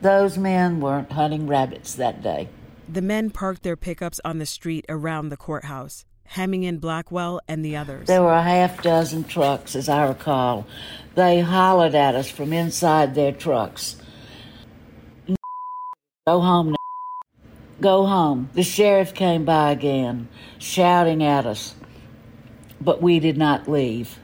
Those 0.03 0.37
men 0.37 0.81
weren't 0.81 1.13
hunting 1.13 1.47
rabbits 1.47 1.95
that 1.95 2.21
day. 2.21 2.49
The 2.89 3.01
men 3.01 3.31
parked 3.31 3.63
their 3.63 3.77
pickups 3.77 4.21
on 4.25 4.39
the 4.39 4.47
street 4.47 4.85
around 4.89 5.29
the 5.29 5.37
courthouse, 5.37 6.05
hemming 6.25 6.65
in 6.65 6.79
Blackwell 6.79 7.41
and 7.47 7.65
the 7.65 7.77
others. 7.77 8.09
There 8.09 8.23
were 8.23 8.33
a 8.33 8.43
half 8.43 8.83
dozen 8.83 9.25
trucks, 9.25 9.77
as 9.77 9.89
I 9.89 10.05
recall. 10.07 10.67
They 11.15 11.41
hollered 11.41 11.95
at 11.95 12.17
us 12.17 12.29
from 12.29 12.53
inside 12.53 13.15
their 13.15 13.33
trucks. 13.33 13.97
Go 16.27 16.41
home 16.41 16.71
now. 16.73 16.78
Go 17.81 18.07
home. 18.07 18.51
The 18.55 18.65
sheriff 18.65 19.15
came 19.15 19.45
by 19.45 19.71
again, 19.71 20.29
shouting 20.59 21.23
at 21.23 21.47
us. 21.47 21.77
But 22.81 23.01
we 23.01 23.21
did 23.21 23.37
not 23.37 23.69
leave. 23.69 24.19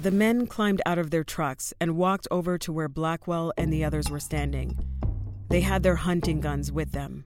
The 0.00 0.10
men 0.10 0.46
climbed 0.46 0.82
out 0.86 0.98
of 0.98 1.10
their 1.10 1.22
trucks 1.22 1.72
and 1.80 1.96
walked 1.96 2.26
over 2.30 2.58
to 2.58 2.72
where 2.72 2.88
Blackwell 2.88 3.52
and 3.56 3.72
the 3.72 3.84
others 3.84 4.10
were 4.10 4.18
standing. 4.18 4.78
They 5.50 5.60
had 5.60 5.82
their 5.82 5.96
hunting 5.96 6.40
guns 6.40 6.72
with 6.72 6.92
them. 6.92 7.24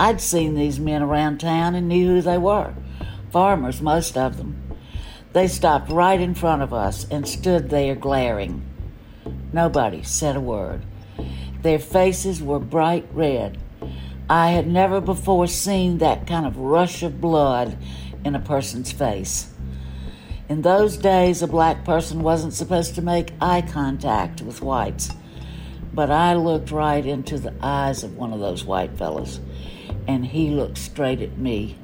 I'd 0.00 0.20
seen 0.20 0.54
these 0.54 0.80
men 0.80 1.02
around 1.02 1.38
town 1.38 1.74
and 1.74 1.88
knew 1.88 2.08
who 2.08 2.22
they 2.22 2.38
were. 2.38 2.74
Farmers, 3.30 3.80
most 3.80 4.16
of 4.16 4.36
them. 4.36 4.60
They 5.32 5.48
stopped 5.48 5.90
right 5.90 6.20
in 6.20 6.34
front 6.34 6.62
of 6.62 6.72
us 6.72 7.06
and 7.10 7.26
stood 7.28 7.70
there 7.70 7.94
glaring. 7.94 8.64
Nobody 9.52 10.02
said 10.02 10.34
a 10.34 10.40
word. 10.40 10.82
Their 11.62 11.78
faces 11.78 12.42
were 12.42 12.58
bright 12.58 13.06
red. 13.12 13.58
I 14.28 14.50
had 14.50 14.66
never 14.66 15.00
before 15.00 15.46
seen 15.46 15.98
that 15.98 16.26
kind 16.26 16.46
of 16.46 16.56
rush 16.56 17.02
of 17.02 17.20
blood 17.20 17.76
in 18.24 18.34
a 18.34 18.40
person's 18.40 18.92
face. 18.92 19.52
In 20.48 20.62
those 20.62 20.96
days, 20.96 21.40
a 21.40 21.46
black 21.46 21.84
person 21.84 22.22
wasn't 22.22 22.52
supposed 22.52 22.94
to 22.96 23.02
make 23.02 23.32
eye 23.40 23.62
contact 23.62 24.42
with 24.42 24.60
whites. 24.60 25.10
But 25.94 26.10
I 26.10 26.34
looked 26.34 26.70
right 26.70 27.04
into 27.04 27.38
the 27.38 27.54
eyes 27.62 28.02
of 28.02 28.16
one 28.16 28.32
of 28.32 28.40
those 28.40 28.64
white 28.64 28.96
fellows 28.96 29.40
and 30.06 30.26
he 30.26 30.50
looked 30.50 30.78
straight 30.78 31.20
at 31.20 31.38
me. 31.38 31.76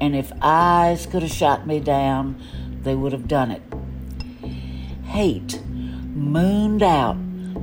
And 0.00 0.16
if 0.16 0.32
eyes 0.40 1.06
could 1.06 1.22
have 1.22 1.32
shot 1.32 1.66
me 1.66 1.80
down, 1.80 2.40
they 2.82 2.94
would 2.94 3.12
have 3.12 3.28
done 3.28 3.50
it. 3.50 3.62
Hate 5.04 5.60
mooned 5.62 6.82
out 6.82 7.16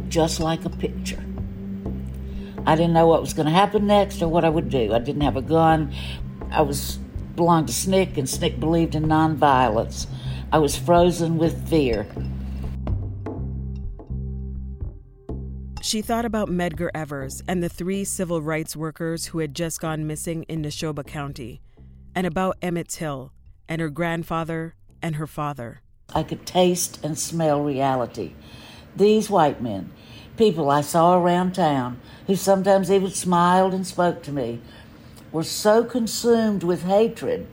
just 0.09 0.39
like 0.39 0.65
a 0.65 0.69
picture. 0.69 1.26
I 2.67 2.75
didn't 2.75 2.91
know 2.91 3.08
what 3.08 3.21
was 3.21 3.34
going 3.34 3.45
to 3.45 3.51
happen 3.53 3.88
next 3.88 4.21
or 4.21 4.27
what 4.27 4.43
I 4.43 4.49
would 4.49 4.69
do. 4.69 4.93
I 4.93 4.99
didn't 4.99 5.21
have 5.21 5.38
a 5.38 5.41
gun. 5.41 5.93
I 6.51 6.63
was 6.63 6.97
belonged 7.38 7.67
to 7.67 7.73
SNCC, 7.73 8.17
and 8.17 8.27
SNCC 8.27 8.60
believed 8.60 8.93
in 8.93 9.06
nonviolence. 9.06 10.06
I 10.51 10.58
was 10.58 10.75
frozen 10.75 11.38
with 11.38 11.69
fear. 11.69 12.06
She 15.82 16.01
thought 16.01 16.25
about 16.25 16.49
Medgar 16.49 16.89
Evers 16.93 17.41
and 17.47 17.63
the 17.63 17.69
three 17.69 18.03
civil 18.03 18.41
rights 18.41 18.75
workers 18.75 19.27
who 19.27 19.39
had 19.39 19.56
just 19.56 19.80
gone 19.80 20.06
missing 20.06 20.43
in 20.49 20.62
Neshoba 20.62 21.08
County, 21.08 21.62
and 22.13 22.27
about 22.27 22.58
Emmett 22.62 22.89
Till 22.89 23.32
and 23.69 23.80
her 23.80 23.89
grandfather 23.89 24.75
and 25.01 25.15
her 25.15 25.27
father. 25.27 25.84
I 26.13 26.23
could 26.23 26.45
taste 26.45 26.99
and 27.01 27.17
smell 27.17 27.63
reality. 27.63 28.34
These 28.93 29.30
white 29.30 29.62
men, 29.62 29.93
people 30.38 30.69
I 30.69 30.82
saw 30.82 31.17
around 31.17 31.54
town, 31.56 32.00
who 32.28 32.36
sometimes 32.36 32.91
even 32.91 33.12
smiled 33.12 33.73
and 33.73 33.86
spoke 33.86 34.23
to 34.23 34.32
me, 34.32 34.62
were 35.32 35.43
so 35.43 35.84
consumed 35.84 36.63
with 36.63 36.84
hatred 36.84 37.47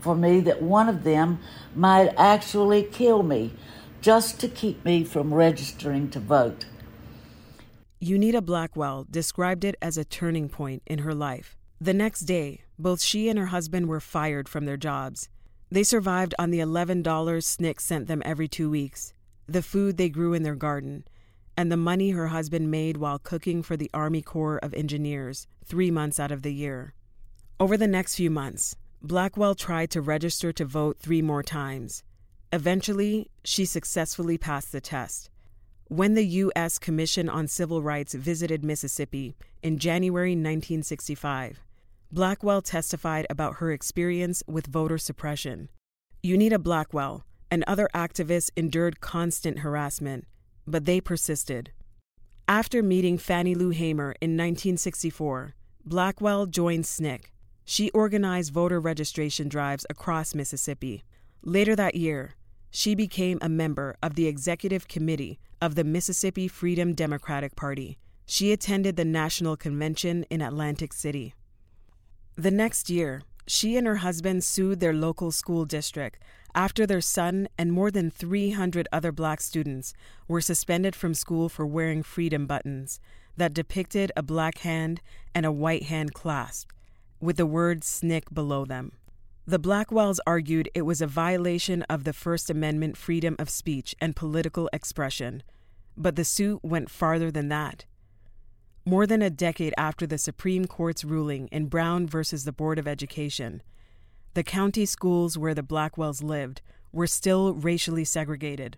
for 0.00 0.14
me 0.14 0.40
that 0.40 0.62
one 0.62 0.88
of 0.88 1.04
them 1.04 1.40
might 1.74 2.14
actually 2.16 2.82
kill 2.82 3.22
me 3.22 3.52
just 4.00 4.38
to 4.40 4.48
keep 4.48 4.84
me 4.84 5.04
from 5.04 5.34
registering 5.34 6.08
to 6.10 6.20
vote. 6.20 6.66
Unita 8.00 8.44
Blackwell 8.44 9.06
described 9.10 9.64
it 9.64 9.74
as 9.82 9.98
a 9.98 10.04
turning 10.04 10.48
point 10.48 10.82
in 10.86 11.00
her 11.00 11.14
life. 11.14 11.56
The 11.80 11.94
next 11.94 12.20
day, 12.20 12.62
both 12.78 13.02
she 13.02 13.28
and 13.28 13.38
her 13.38 13.46
husband 13.46 13.88
were 13.88 14.00
fired 14.00 14.48
from 14.48 14.66
their 14.66 14.76
jobs. 14.76 15.28
They 15.70 15.82
survived 15.82 16.34
on 16.38 16.50
the 16.50 16.60
$11 16.60 17.02
SNCC 17.02 17.80
sent 17.80 18.06
them 18.06 18.22
every 18.24 18.48
two 18.48 18.70
weeks, 18.70 19.12
the 19.46 19.62
food 19.62 19.96
they 19.96 20.08
grew 20.08 20.32
in 20.32 20.44
their 20.44 20.54
garden, 20.54 21.04
and 21.58 21.72
the 21.72 21.76
money 21.76 22.10
her 22.10 22.28
husband 22.28 22.70
made 22.70 22.98
while 22.98 23.18
cooking 23.18 23.64
for 23.64 23.76
the 23.76 23.90
Army 23.92 24.22
Corps 24.22 24.58
of 24.58 24.72
Engineers 24.74 25.48
three 25.64 25.90
months 25.90 26.20
out 26.20 26.30
of 26.30 26.42
the 26.42 26.54
year. 26.54 26.94
Over 27.58 27.76
the 27.76 27.88
next 27.88 28.14
few 28.14 28.30
months, 28.30 28.76
Blackwell 29.02 29.56
tried 29.56 29.90
to 29.90 30.00
register 30.00 30.52
to 30.52 30.64
vote 30.64 31.00
three 31.00 31.20
more 31.20 31.42
times. 31.42 32.04
Eventually, 32.52 33.28
she 33.42 33.64
successfully 33.64 34.38
passed 34.38 34.70
the 34.70 34.80
test. 34.80 35.30
When 35.88 36.14
the 36.14 36.26
U.S. 36.26 36.78
Commission 36.78 37.28
on 37.28 37.48
Civil 37.48 37.82
Rights 37.82 38.14
visited 38.14 38.64
Mississippi 38.64 39.34
in 39.60 39.78
January 39.78 40.36
1965, 40.36 41.60
Blackwell 42.12 42.62
testified 42.62 43.26
about 43.28 43.56
her 43.56 43.72
experience 43.72 44.44
with 44.46 44.68
voter 44.68 44.96
suppression. 44.96 45.70
Unita 46.22 46.62
Blackwell 46.62 47.24
and 47.50 47.64
other 47.66 47.88
activists 47.92 48.50
endured 48.56 49.00
constant 49.00 49.58
harassment, 49.58 50.24
but 50.68 50.84
they 50.84 51.00
persisted. 51.00 51.72
After 52.46 52.82
meeting 52.82 53.18
Fannie 53.18 53.54
Lou 53.54 53.70
Hamer 53.70 54.14
in 54.20 54.30
1964, 54.30 55.54
Blackwell 55.84 56.46
joined 56.46 56.84
SNCC. 56.84 57.24
She 57.64 57.90
organized 57.90 58.52
voter 58.52 58.80
registration 58.80 59.48
drives 59.48 59.84
across 59.90 60.34
Mississippi. 60.34 61.04
Later 61.42 61.76
that 61.76 61.94
year, 61.94 62.34
she 62.70 62.94
became 62.94 63.38
a 63.42 63.48
member 63.48 63.96
of 64.02 64.14
the 64.14 64.26
executive 64.26 64.88
committee 64.88 65.38
of 65.60 65.74
the 65.74 65.84
Mississippi 65.84 66.48
Freedom 66.48 66.94
Democratic 66.94 67.56
Party. 67.56 67.98
She 68.24 68.52
attended 68.52 68.96
the 68.96 69.04
national 69.04 69.56
convention 69.56 70.24
in 70.30 70.40
Atlantic 70.40 70.92
City. 70.92 71.34
The 72.36 72.50
next 72.50 72.88
year, 72.88 73.22
she 73.46 73.76
and 73.76 73.86
her 73.86 73.96
husband 73.96 74.44
sued 74.44 74.80
their 74.80 74.92
local 74.92 75.32
school 75.32 75.64
district 75.64 76.22
after 76.54 76.86
their 76.86 77.00
son 77.00 77.48
and 77.56 77.72
more 77.72 77.90
than 77.90 78.10
300 78.10 78.88
other 78.92 79.12
black 79.12 79.40
students 79.40 79.92
were 80.26 80.40
suspended 80.40 80.96
from 80.96 81.14
school 81.14 81.48
for 81.48 81.66
wearing 81.66 82.02
freedom 82.02 82.46
buttons 82.46 83.00
that 83.36 83.54
depicted 83.54 84.10
a 84.16 84.22
black 84.22 84.58
hand 84.58 85.00
and 85.34 85.46
a 85.46 85.52
white 85.52 85.84
hand 85.84 86.12
clasped, 86.12 86.74
with 87.20 87.36
the 87.36 87.46
word 87.46 87.82
SNCC 87.82 88.32
below 88.32 88.64
them. 88.64 88.92
The 89.46 89.58
Blackwells 89.58 90.18
argued 90.26 90.68
it 90.74 90.82
was 90.82 91.00
a 91.00 91.06
violation 91.06 91.82
of 91.84 92.04
the 92.04 92.12
First 92.12 92.50
Amendment 92.50 92.98
freedom 92.98 93.34
of 93.38 93.48
speech 93.48 93.94
and 93.98 94.14
political 94.14 94.68
expression, 94.74 95.42
but 95.96 96.16
the 96.16 96.24
suit 96.24 96.60
went 96.62 96.90
farther 96.90 97.30
than 97.30 97.48
that. 97.48 97.86
More 98.84 99.06
than 99.06 99.22
a 99.22 99.30
decade 99.30 99.72
after 99.78 100.06
the 100.06 100.18
Supreme 100.18 100.66
Court's 100.66 101.02
ruling 101.02 101.48
in 101.48 101.66
Brown 101.66 102.06
versus 102.06 102.44
the 102.44 102.52
Board 102.52 102.78
of 102.78 102.86
Education, 102.86 103.62
the 104.34 104.42
county 104.42 104.86
schools 104.86 105.36
where 105.36 105.54
the 105.54 105.62
Blackwells 105.62 106.22
lived 106.22 106.62
were 106.92 107.06
still 107.06 107.54
racially 107.54 108.04
segregated. 108.04 108.76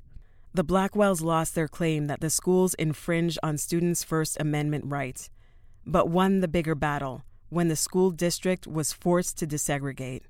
The 0.53 0.65
Blackwells 0.65 1.23
lost 1.23 1.55
their 1.55 1.69
claim 1.69 2.07
that 2.09 2.21
the 2.21 2.31
schools 2.31 2.75
infringed 2.75 3.39
on 3.43 3.57
students' 3.57 4.03
First 4.03 4.37
Amendment 4.41 4.85
rights, 4.87 5.31
but 5.87 6.09
won 6.09 6.41
the 6.41 6.49
bigger 6.49 6.75
battle 6.75 7.23
when 7.51 7.69
the 7.69 7.77
school 7.77 8.11
district 8.11 8.67
was 8.67 8.93
forced 8.93 9.39
to 9.39 9.47
desegregate. 9.47 10.23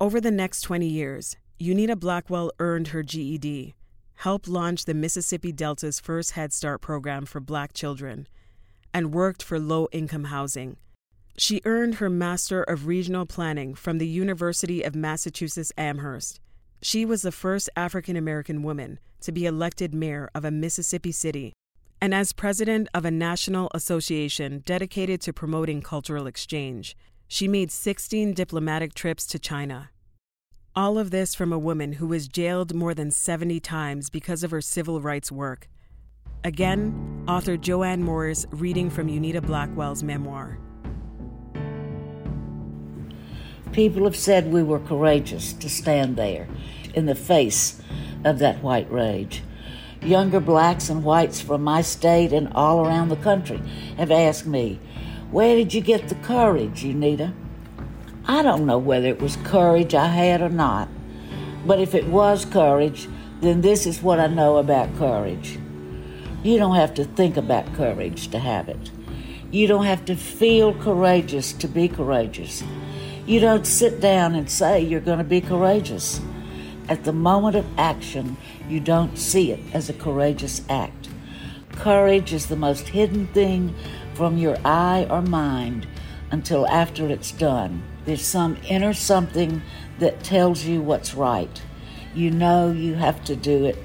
Over 0.00 0.20
the 0.20 0.30
next 0.30 0.62
20 0.62 0.86
years, 0.86 1.36
Unita 1.60 1.98
Blackwell 1.98 2.50
earned 2.58 2.88
her 2.88 3.02
GED. 3.02 3.74
helped 4.16 4.48
launch 4.48 4.84
the 4.84 4.94
Mississippi 4.94 5.52
Delta's 5.52 6.00
first 6.00 6.32
Head 6.32 6.52
Start 6.52 6.80
program 6.80 7.26
for 7.26 7.40
black 7.40 7.72
children, 7.72 8.26
and 8.92 9.12
worked 9.12 9.42
for 9.42 9.58
low 9.58 9.88
income 9.92 10.24
housing. 10.24 10.76
She 11.36 11.60
earned 11.64 11.96
her 11.96 12.08
Master 12.08 12.62
of 12.62 12.86
Regional 12.86 13.26
Planning 13.26 13.74
from 13.74 13.98
the 13.98 14.06
University 14.06 14.82
of 14.82 14.94
Massachusetts 14.94 15.72
Amherst. 15.76 16.40
She 16.80 17.04
was 17.04 17.22
the 17.22 17.32
first 17.32 17.68
African 17.74 18.16
American 18.16 18.62
woman 18.62 19.00
to 19.22 19.32
be 19.32 19.44
elected 19.44 19.94
mayor 19.94 20.30
of 20.32 20.44
a 20.44 20.52
Mississippi 20.52 21.10
city, 21.10 21.52
and 22.00 22.14
as 22.14 22.32
president 22.32 22.88
of 22.94 23.04
a 23.04 23.10
national 23.10 23.68
association 23.74 24.62
dedicated 24.64 25.20
to 25.22 25.32
promoting 25.32 25.82
cultural 25.82 26.28
exchange. 26.28 26.96
She 27.26 27.48
made 27.48 27.72
16 27.72 28.34
diplomatic 28.34 28.94
trips 28.94 29.26
to 29.26 29.38
China. 29.40 29.90
All 30.76 30.98
of 30.98 31.10
this 31.10 31.34
from 31.34 31.52
a 31.52 31.58
woman 31.58 31.94
who 31.94 32.06
was 32.06 32.28
jailed 32.28 32.74
more 32.74 32.94
than 32.94 33.10
70 33.10 33.58
times 33.60 34.08
because 34.08 34.44
of 34.44 34.52
her 34.52 34.60
civil 34.60 35.00
rights 35.00 35.32
work. 35.32 35.68
Again, 36.44 37.24
author 37.26 37.56
Joanne 37.56 38.02
Morris 38.02 38.46
reading 38.50 38.90
from 38.90 39.08
Unita 39.08 39.40
Blackwell's 39.40 40.02
memoir. 40.02 40.58
People 43.74 44.04
have 44.04 44.14
said 44.14 44.52
we 44.52 44.62
were 44.62 44.78
courageous 44.78 45.52
to 45.54 45.68
stand 45.68 46.14
there 46.14 46.46
in 46.94 47.06
the 47.06 47.16
face 47.16 47.82
of 48.24 48.38
that 48.38 48.62
white 48.62 48.88
rage. 48.88 49.42
Younger 50.00 50.38
blacks 50.38 50.88
and 50.88 51.02
whites 51.02 51.40
from 51.40 51.64
my 51.64 51.82
state 51.82 52.32
and 52.32 52.52
all 52.52 52.86
around 52.86 53.08
the 53.08 53.16
country 53.16 53.60
have 53.96 54.12
asked 54.12 54.46
me, 54.46 54.78
Where 55.32 55.56
did 55.56 55.74
you 55.74 55.80
get 55.80 56.08
the 56.08 56.14
courage, 56.14 56.84
Unita? 56.84 57.34
I 58.28 58.42
don't 58.42 58.64
know 58.64 58.78
whether 58.78 59.08
it 59.08 59.20
was 59.20 59.34
courage 59.38 59.92
I 59.92 60.06
had 60.06 60.40
or 60.40 60.50
not, 60.50 60.88
but 61.66 61.80
if 61.80 61.96
it 61.96 62.06
was 62.06 62.44
courage, 62.44 63.08
then 63.40 63.62
this 63.62 63.88
is 63.88 64.00
what 64.00 64.20
I 64.20 64.28
know 64.28 64.58
about 64.58 64.96
courage. 64.98 65.58
You 66.44 66.58
don't 66.58 66.76
have 66.76 66.94
to 66.94 67.04
think 67.04 67.36
about 67.36 67.74
courage 67.74 68.28
to 68.28 68.38
have 68.38 68.68
it. 68.68 68.92
You 69.50 69.66
don't 69.66 69.84
have 69.84 70.04
to 70.04 70.14
feel 70.14 70.74
courageous 70.74 71.52
to 71.54 71.66
be 71.66 71.88
courageous. 71.88 72.62
You 73.26 73.40
don't 73.40 73.66
sit 73.66 74.00
down 74.00 74.34
and 74.34 74.50
say 74.50 74.82
you're 74.82 75.00
going 75.00 75.18
to 75.18 75.24
be 75.24 75.40
courageous. 75.40 76.20
At 76.90 77.04
the 77.04 77.12
moment 77.12 77.56
of 77.56 77.66
action, 77.78 78.36
you 78.68 78.80
don't 78.80 79.16
see 79.16 79.50
it 79.50 79.60
as 79.72 79.88
a 79.88 79.94
courageous 79.94 80.60
act. 80.68 81.08
Courage 81.72 82.34
is 82.34 82.46
the 82.46 82.56
most 82.56 82.88
hidden 82.88 83.26
thing 83.28 83.74
from 84.12 84.36
your 84.36 84.58
eye 84.62 85.06
or 85.08 85.22
mind 85.22 85.86
until 86.30 86.68
after 86.68 87.08
it's 87.08 87.32
done. 87.32 87.82
There's 88.04 88.20
some 88.20 88.58
inner 88.68 88.92
something 88.92 89.62
that 90.00 90.22
tells 90.22 90.64
you 90.64 90.82
what's 90.82 91.14
right. 91.14 91.62
You 92.14 92.30
know 92.30 92.70
you 92.70 92.94
have 92.94 93.24
to 93.24 93.34
do 93.36 93.64
it 93.64 93.78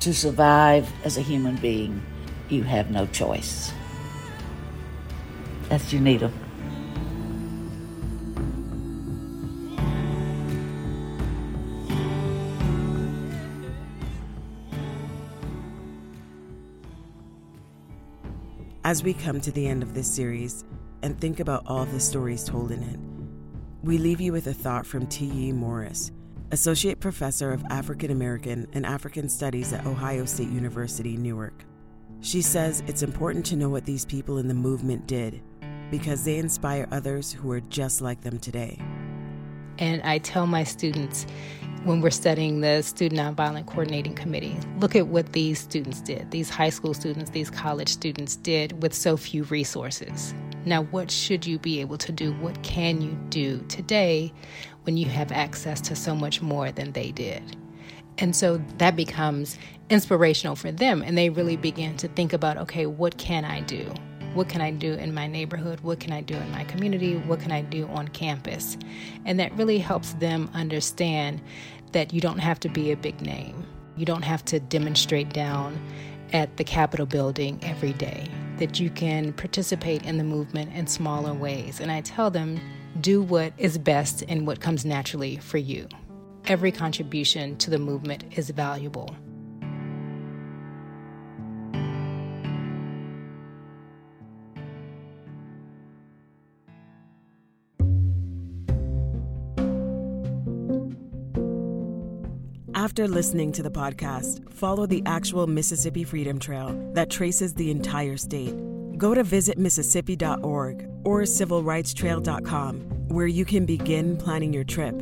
to 0.00 0.14
survive 0.14 0.90
as 1.04 1.18
a 1.18 1.22
human 1.22 1.56
being. 1.56 2.02
You 2.48 2.62
have 2.62 2.90
no 2.90 3.06
choice. 3.06 3.72
That's 5.68 5.92
Unita. 5.92 6.32
As 18.86 19.02
we 19.02 19.14
come 19.14 19.40
to 19.40 19.50
the 19.50 19.66
end 19.66 19.82
of 19.82 19.94
this 19.94 20.06
series 20.06 20.64
and 21.02 21.18
think 21.18 21.40
about 21.40 21.64
all 21.66 21.86
the 21.86 21.98
stories 21.98 22.44
told 22.44 22.70
in 22.70 22.84
it, 22.84 23.00
we 23.82 23.98
leave 23.98 24.20
you 24.20 24.30
with 24.30 24.46
a 24.46 24.54
thought 24.54 24.86
from 24.86 25.08
Tiyi 25.08 25.52
Morris, 25.52 26.12
Associate 26.52 27.00
Professor 27.00 27.50
of 27.50 27.64
African 27.68 28.12
American 28.12 28.68
and 28.74 28.86
African 28.86 29.28
Studies 29.28 29.72
at 29.72 29.84
Ohio 29.86 30.24
State 30.24 30.50
University, 30.50 31.16
Newark. 31.16 31.64
She 32.20 32.40
says 32.40 32.84
it's 32.86 33.02
important 33.02 33.44
to 33.46 33.56
know 33.56 33.68
what 33.68 33.86
these 33.86 34.04
people 34.04 34.38
in 34.38 34.46
the 34.46 34.54
movement 34.54 35.08
did 35.08 35.42
because 35.90 36.24
they 36.24 36.36
inspire 36.36 36.86
others 36.92 37.32
who 37.32 37.50
are 37.50 37.62
just 37.62 38.00
like 38.00 38.20
them 38.20 38.38
today. 38.38 38.78
And 39.80 40.00
I 40.02 40.18
tell 40.18 40.46
my 40.46 40.62
students 40.62 41.26
when 41.86 42.00
we're 42.00 42.10
studying 42.10 42.62
the 42.62 42.82
Student 42.82 43.20
Nonviolent 43.20 43.66
Coordinating 43.66 44.16
Committee, 44.16 44.56
look 44.80 44.96
at 44.96 45.06
what 45.06 45.32
these 45.34 45.60
students 45.60 46.00
did, 46.00 46.28
these 46.32 46.50
high 46.50 46.68
school 46.68 46.92
students, 46.94 47.30
these 47.30 47.48
college 47.48 47.88
students 47.88 48.34
did 48.34 48.82
with 48.82 48.92
so 48.92 49.16
few 49.16 49.44
resources. 49.44 50.34
Now, 50.64 50.82
what 50.82 51.12
should 51.12 51.46
you 51.46 51.60
be 51.60 51.80
able 51.80 51.96
to 51.98 52.10
do? 52.10 52.32
What 52.34 52.60
can 52.64 53.00
you 53.00 53.12
do 53.28 53.64
today 53.68 54.32
when 54.82 54.96
you 54.96 55.06
have 55.06 55.30
access 55.30 55.80
to 55.82 55.94
so 55.94 56.16
much 56.16 56.42
more 56.42 56.72
than 56.72 56.90
they 56.90 57.12
did? 57.12 57.56
And 58.18 58.34
so 58.34 58.60
that 58.78 58.96
becomes 58.96 59.56
inspirational 59.88 60.56
for 60.56 60.72
them, 60.72 61.02
and 61.02 61.16
they 61.16 61.30
really 61.30 61.56
begin 61.56 61.96
to 61.98 62.08
think 62.08 62.32
about 62.32 62.56
okay, 62.56 62.86
what 62.86 63.16
can 63.16 63.44
I 63.44 63.60
do? 63.60 63.94
What 64.36 64.50
can 64.50 64.60
I 64.60 64.70
do 64.70 64.92
in 64.92 65.14
my 65.14 65.26
neighborhood? 65.26 65.80
What 65.80 65.98
can 65.98 66.12
I 66.12 66.20
do 66.20 66.34
in 66.34 66.50
my 66.50 66.64
community? 66.64 67.16
What 67.16 67.40
can 67.40 67.52
I 67.52 67.62
do 67.62 67.86
on 67.86 68.08
campus? 68.08 68.76
And 69.24 69.40
that 69.40 69.50
really 69.54 69.78
helps 69.78 70.12
them 70.12 70.50
understand 70.52 71.40
that 71.92 72.12
you 72.12 72.20
don't 72.20 72.40
have 72.40 72.60
to 72.60 72.68
be 72.68 72.92
a 72.92 72.98
big 72.98 73.22
name. 73.22 73.66
You 73.96 74.04
don't 74.04 74.20
have 74.20 74.44
to 74.44 74.60
demonstrate 74.60 75.30
down 75.30 75.80
at 76.34 76.54
the 76.58 76.64
Capitol 76.64 77.06
building 77.06 77.58
every 77.62 77.94
day, 77.94 78.28
that 78.58 78.78
you 78.78 78.90
can 78.90 79.32
participate 79.32 80.04
in 80.04 80.18
the 80.18 80.24
movement 80.24 80.70
in 80.74 80.86
smaller 80.86 81.32
ways. 81.32 81.80
And 81.80 81.90
I 81.90 82.02
tell 82.02 82.30
them, 82.30 82.60
do 83.00 83.22
what 83.22 83.54
is 83.56 83.78
best 83.78 84.22
and 84.28 84.46
what 84.46 84.60
comes 84.60 84.84
naturally 84.84 85.38
for 85.38 85.56
you. 85.56 85.88
Every 86.44 86.72
contribution 86.72 87.56
to 87.56 87.70
the 87.70 87.78
movement 87.78 88.24
is 88.36 88.50
valuable. 88.50 89.16
After 102.86 103.08
listening 103.08 103.50
to 103.50 103.64
the 103.64 103.70
podcast, 103.70 104.48
follow 104.52 104.86
the 104.86 105.02
actual 105.06 105.48
Mississippi 105.48 106.04
Freedom 106.04 106.38
Trail 106.38 106.68
that 106.92 107.10
traces 107.10 107.52
the 107.52 107.68
entire 107.68 108.16
state. 108.16 108.54
Go 108.96 109.12
to 109.12 109.24
visitmississippi.org 109.24 110.88
or 111.02 111.22
civilrightstrail.com, 111.22 112.76
where 113.08 113.26
you 113.26 113.44
can 113.44 113.66
begin 113.66 114.16
planning 114.16 114.52
your 114.52 114.62
trip. 114.62 114.94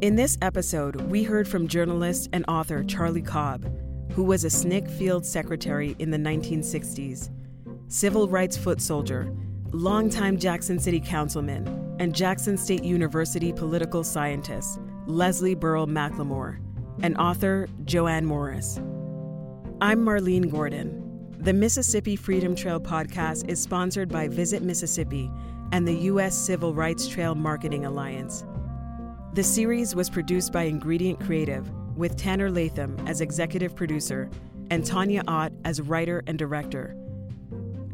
In 0.00 0.16
this 0.16 0.36
episode, 0.42 1.00
we 1.02 1.22
heard 1.22 1.46
from 1.46 1.68
journalist 1.68 2.28
and 2.32 2.44
author 2.48 2.82
Charlie 2.82 3.22
Cobb, 3.22 3.64
who 4.10 4.24
was 4.24 4.44
a 4.44 4.48
SNCC 4.48 4.90
field 4.98 5.24
secretary 5.24 5.94
in 6.00 6.10
the 6.10 6.18
1960s, 6.18 7.30
civil 7.86 8.26
rights 8.26 8.56
foot 8.56 8.80
soldier, 8.80 9.32
longtime 9.70 10.36
Jackson 10.36 10.80
City 10.80 10.98
councilman, 10.98 11.94
and 12.00 12.12
Jackson 12.12 12.56
State 12.56 12.82
University 12.82 13.52
political 13.52 14.02
scientist 14.02 14.80
Leslie 15.10 15.56
Burl 15.56 15.86
McLemore, 15.86 16.58
and 17.02 17.16
author 17.16 17.68
Joanne 17.84 18.24
Morris. 18.24 18.78
I'm 19.80 20.04
Marlene 20.04 20.48
Gordon. 20.48 20.96
The 21.40 21.52
Mississippi 21.52 22.14
Freedom 22.14 22.54
Trail 22.54 22.80
podcast 22.80 23.48
is 23.48 23.60
sponsored 23.60 24.08
by 24.08 24.28
Visit 24.28 24.62
Mississippi 24.62 25.28
and 25.72 25.86
the 25.86 25.94
U.S. 25.94 26.38
Civil 26.38 26.74
Rights 26.74 27.08
Trail 27.08 27.34
Marketing 27.34 27.84
Alliance. 27.84 28.44
The 29.32 29.42
series 29.42 29.96
was 29.96 30.08
produced 30.08 30.52
by 30.52 30.62
Ingredient 30.62 31.18
Creative, 31.20 31.68
with 31.96 32.16
Tanner 32.16 32.50
Latham 32.50 32.96
as 33.08 33.20
executive 33.20 33.74
producer 33.74 34.30
and 34.70 34.86
Tanya 34.86 35.24
Ott 35.26 35.52
as 35.64 35.80
writer 35.80 36.22
and 36.28 36.38
director. 36.38 36.96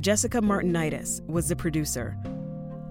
Jessica 0.00 0.42
Martinitis 0.42 1.22
was 1.26 1.48
the 1.48 1.56
producer. 1.56 2.14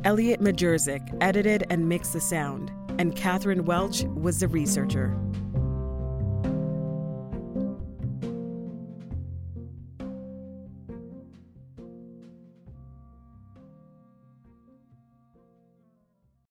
Elliot 0.03 0.41
Majerzik 0.41 1.15
edited 1.21 1.65
and 1.69 1.87
mixed 1.87 2.13
the 2.13 2.21
sound, 2.21 2.71
and 2.99 3.15
Catherine 3.15 3.65
Welch 3.65 4.03
was 4.03 4.39
the 4.39 4.47
researcher. 4.47 5.15